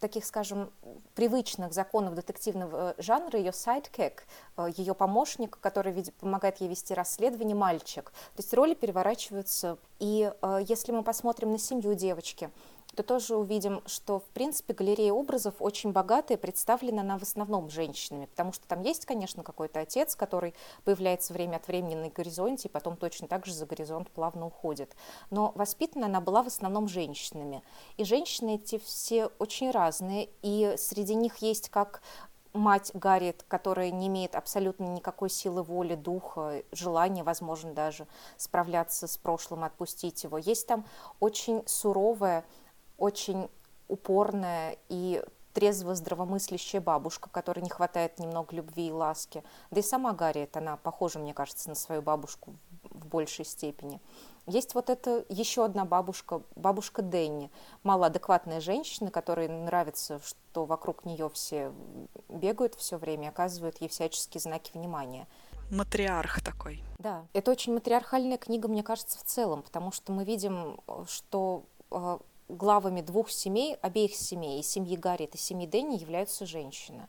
таких, 0.00 0.24
скажем, 0.24 0.72
привычных 1.14 1.74
законов 1.74 2.14
детективного 2.14 2.94
жанра 2.96 3.38
ее 3.38 3.52
сайдкек, 3.52 4.24
э, 4.56 4.68
ее 4.74 4.94
помощник, 4.94 5.58
который 5.60 5.92
помогает 6.18 6.62
ей 6.62 6.68
вести 6.70 6.94
расследование, 6.94 7.54
мальчик. 7.54 8.10
То 8.36 8.40
есть 8.40 8.54
роли 8.54 8.72
переворачиваются. 8.72 9.76
И 9.98 10.32
э, 10.40 10.60
если 10.66 10.92
мы 10.92 11.02
посмотрим 11.02 11.52
на 11.52 11.58
семью 11.58 11.94
девочки, 11.94 12.48
то 12.94 13.02
тоже 13.02 13.36
увидим, 13.36 13.82
что, 13.86 14.20
в 14.20 14.24
принципе, 14.30 14.74
галерея 14.74 15.12
образов 15.12 15.54
очень 15.58 15.92
богатая, 15.92 16.36
представлена 16.36 17.02
она 17.02 17.18
в 17.18 17.22
основном 17.22 17.70
женщинами, 17.70 18.26
потому 18.26 18.52
что 18.52 18.66
там 18.66 18.82
есть, 18.82 19.04
конечно, 19.04 19.42
какой-то 19.42 19.80
отец, 19.80 20.16
который 20.16 20.54
появляется 20.84 21.32
время 21.32 21.56
от 21.56 21.68
времени 21.68 21.94
на 21.94 22.08
горизонте, 22.08 22.68
и 22.68 22.70
потом 22.70 22.96
точно 22.96 23.28
так 23.28 23.46
же 23.46 23.52
за 23.52 23.66
горизонт 23.66 24.10
плавно 24.10 24.46
уходит. 24.46 24.94
Но 25.30 25.52
воспитана 25.54 26.06
она 26.06 26.20
была 26.20 26.42
в 26.42 26.46
основном 26.46 26.88
женщинами. 26.88 27.62
И 27.96 28.04
женщины 28.04 28.56
эти 28.56 28.78
все 28.78 29.26
очень 29.38 29.70
разные, 29.70 30.28
и 30.42 30.74
среди 30.78 31.14
них 31.14 31.38
есть 31.38 31.68
как 31.68 32.02
мать 32.54 32.92
Гарриет, 32.94 33.44
которая 33.48 33.90
не 33.90 34.06
имеет 34.06 34.34
абсолютно 34.36 34.84
никакой 34.84 35.28
силы 35.28 35.62
воли, 35.62 35.96
духа, 35.96 36.62
желания, 36.72 37.24
возможно, 37.24 37.72
даже 37.72 38.06
справляться 38.36 39.06
с 39.06 39.18
прошлым, 39.18 39.64
отпустить 39.64 40.22
его. 40.24 40.38
Есть 40.38 40.68
там 40.68 40.86
очень 41.20 41.62
суровая, 41.66 42.44
очень 42.98 43.48
упорная 43.88 44.76
и 44.88 45.22
трезво 45.54 45.94
здравомыслящая 45.94 46.80
бабушка, 46.80 47.30
которой 47.30 47.60
не 47.60 47.70
хватает 47.70 48.18
немного 48.18 48.54
любви 48.56 48.88
и 48.88 48.92
ласки. 48.92 49.44
Да 49.70 49.80
и 49.80 49.82
сама 49.82 50.12
Гарриет, 50.12 50.56
она 50.56 50.76
похожа, 50.76 51.18
мне 51.20 51.32
кажется, 51.32 51.68
на 51.68 51.76
свою 51.76 52.02
бабушку 52.02 52.54
в 52.82 53.06
большей 53.06 53.44
степени. 53.44 54.00
Есть 54.46 54.74
вот 54.74 54.90
эта 54.90 55.24
еще 55.28 55.64
одна 55.64 55.84
бабушка, 55.84 56.42
бабушка 56.54 57.02
Дэнни, 57.02 57.50
малоадекватная 57.82 58.60
женщина, 58.60 59.10
которой 59.10 59.48
нравится, 59.48 60.20
что 60.24 60.66
вокруг 60.66 61.04
нее 61.04 61.30
все 61.30 61.72
бегают 62.28 62.74
все 62.74 62.98
время, 62.98 63.28
оказывают 63.28 63.80
ей 63.80 63.88
всяческие 63.88 64.40
знаки 64.40 64.72
внимания. 64.74 65.26
Матриарх 65.70 66.42
такой. 66.42 66.82
Да, 66.98 67.26
это 67.32 67.50
очень 67.50 67.72
матриархальная 67.72 68.36
книга, 68.36 68.68
мне 68.68 68.82
кажется, 68.82 69.18
в 69.18 69.22
целом, 69.22 69.62
потому 69.62 69.92
что 69.92 70.12
мы 70.12 70.24
видим, 70.24 70.78
что 71.06 71.64
э, 71.90 72.18
главами 72.48 73.00
двух 73.00 73.30
семей, 73.30 73.76
обеих 73.82 74.14
семей, 74.14 74.60
и 74.60 74.62
семьи 74.62 74.96
Гарриет, 74.96 75.34
и 75.34 75.38
семьи 75.38 75.66
Дэнни, 75.66 75.96
являются 75.96 76.46
женщины. 76.46 77.06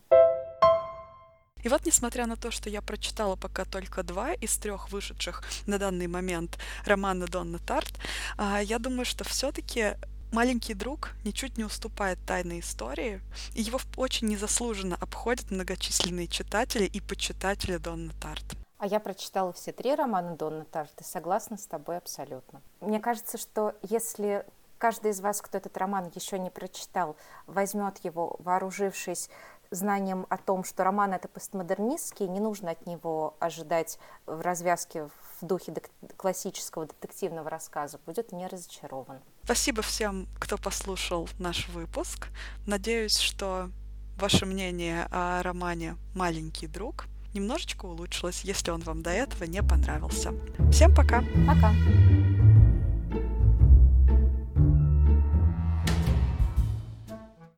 И 1.65 1.67
вот, 1.67 1.83
несмотря 1.83 2.27
на 2.27 2.35
то, 2.35 2.51
что 2.51 2.69
я 2.69 2.83
прочитала 2.83 3.35
пока 3.35 3.65
только 3.65 4.03
два 4.03 4.33
из 4.33 4.55
трех 4.57 4.91
вышедших 4.91 5.43
на 5.65 5.79
данный 5.79 6.05
момент 6.05 6.59
романа 6.85 7.25
Донна 7.25 7.57
Тарт, 7.57 7.91
а, 8.37 8.61
я 8.61 8.77
думаю, 8.77 9.03
что 9.03 9.23
все-таки 9.23 9.95
«Маленький 10.31 10.75
друг» 10.75 11.13
ничуть 11.23 11.57
не 11.57 11.63
уступает 11.63 12.19
тайной 12.27 12.59
истории, 12.59 13.19
и 13.55 13.63
его 13.63 13.79
очень 13.97 14.27
незаслуженно 14.27 14.95
обходят 15.01 15.49
многочисленные 15.49 16.27
читатели 16.27 16.83
и 16.83 17.01
почитатели 17.01 17.77
Донна 17.77 18.13
Тарт. 18.21 18.43
А 18.77 18.85
я 18.85 18.99
прочитала 18.99 19.51
все 19.51 19.71
три 19.71 19.95
романа 19.95 20.35
Донна 20.35 20.65
Тарт 20.65 21.01
и 21.01 21.03
согласна 21.03 21.57
с 21.57 21.65
тобой 21.65 21.97
абсолютно. 21.97 22.61
Мне 22.79 22.99
кажется, 22.99 23.39
что 23.39 23.73
если 23.81 24.45
каждый 24.77 25.11
из 25.11 25.19
вас, 25.19 25.41
кто 25.41 25.57
этот 25.57 25.77
роман 25.77 26.11
еще 26.13 26.39
не 26.39 26.49
прочитал, 26.49 27.15
возьмет 27.47 27.97
его, 28.03 28.35
вооружившись 28.39 29.29
знанием 29.71 30.25
о 30.29 30.37
том, 30.37 30.63
что 30.63 30.83
роман 30.83 31.13
это 31.13 31.27
постмодернистский, 31.27 32.27
не 32.27 32.39
нужно 32.39 32.71
от 32.71 32.85
него 32.85 33.35
ожидать 33.39 33.99
в 34.25 34.41
развязке 34.41 35.09
в 35.41 35.45
духе 35.45 35.71
дек- 35.71 35.89
классического 36.17 36.85
детективного 36.85 37.49
рассказа, 37.49 37.99
будет 38.05 38.31
не 38.31 38.47
разочарован. 38.47 39.19
Спасибо 39.43 39.81
всем, 39.81 40.27
кто 40.39 40.57
послушал 40.57 41.27
наш 41.39 41.67
выпуск. 41.69 42.27
Надеюсь, 42.65 43.17
что 43.17 43.69
ваше 44.17 44.45
мнение 44.45 45.07
о 45.11 45.41
романе 45.43 45.97
«Маленький 46.13 46.67
друг» 46.67 47.05
немножечко 47.33 47.85
улучшилось, 47.85 48.41
если 48.41 48.71
он 48.71 48.81
вам 48.81 49.01
до 49.01 49.09
этого 49.09 49.43
не 49.43 49.61
понравился. 49.61 50.33
Всем 50.71 50.95
пока! 50.95 51.21
Пока! 51.45 51.73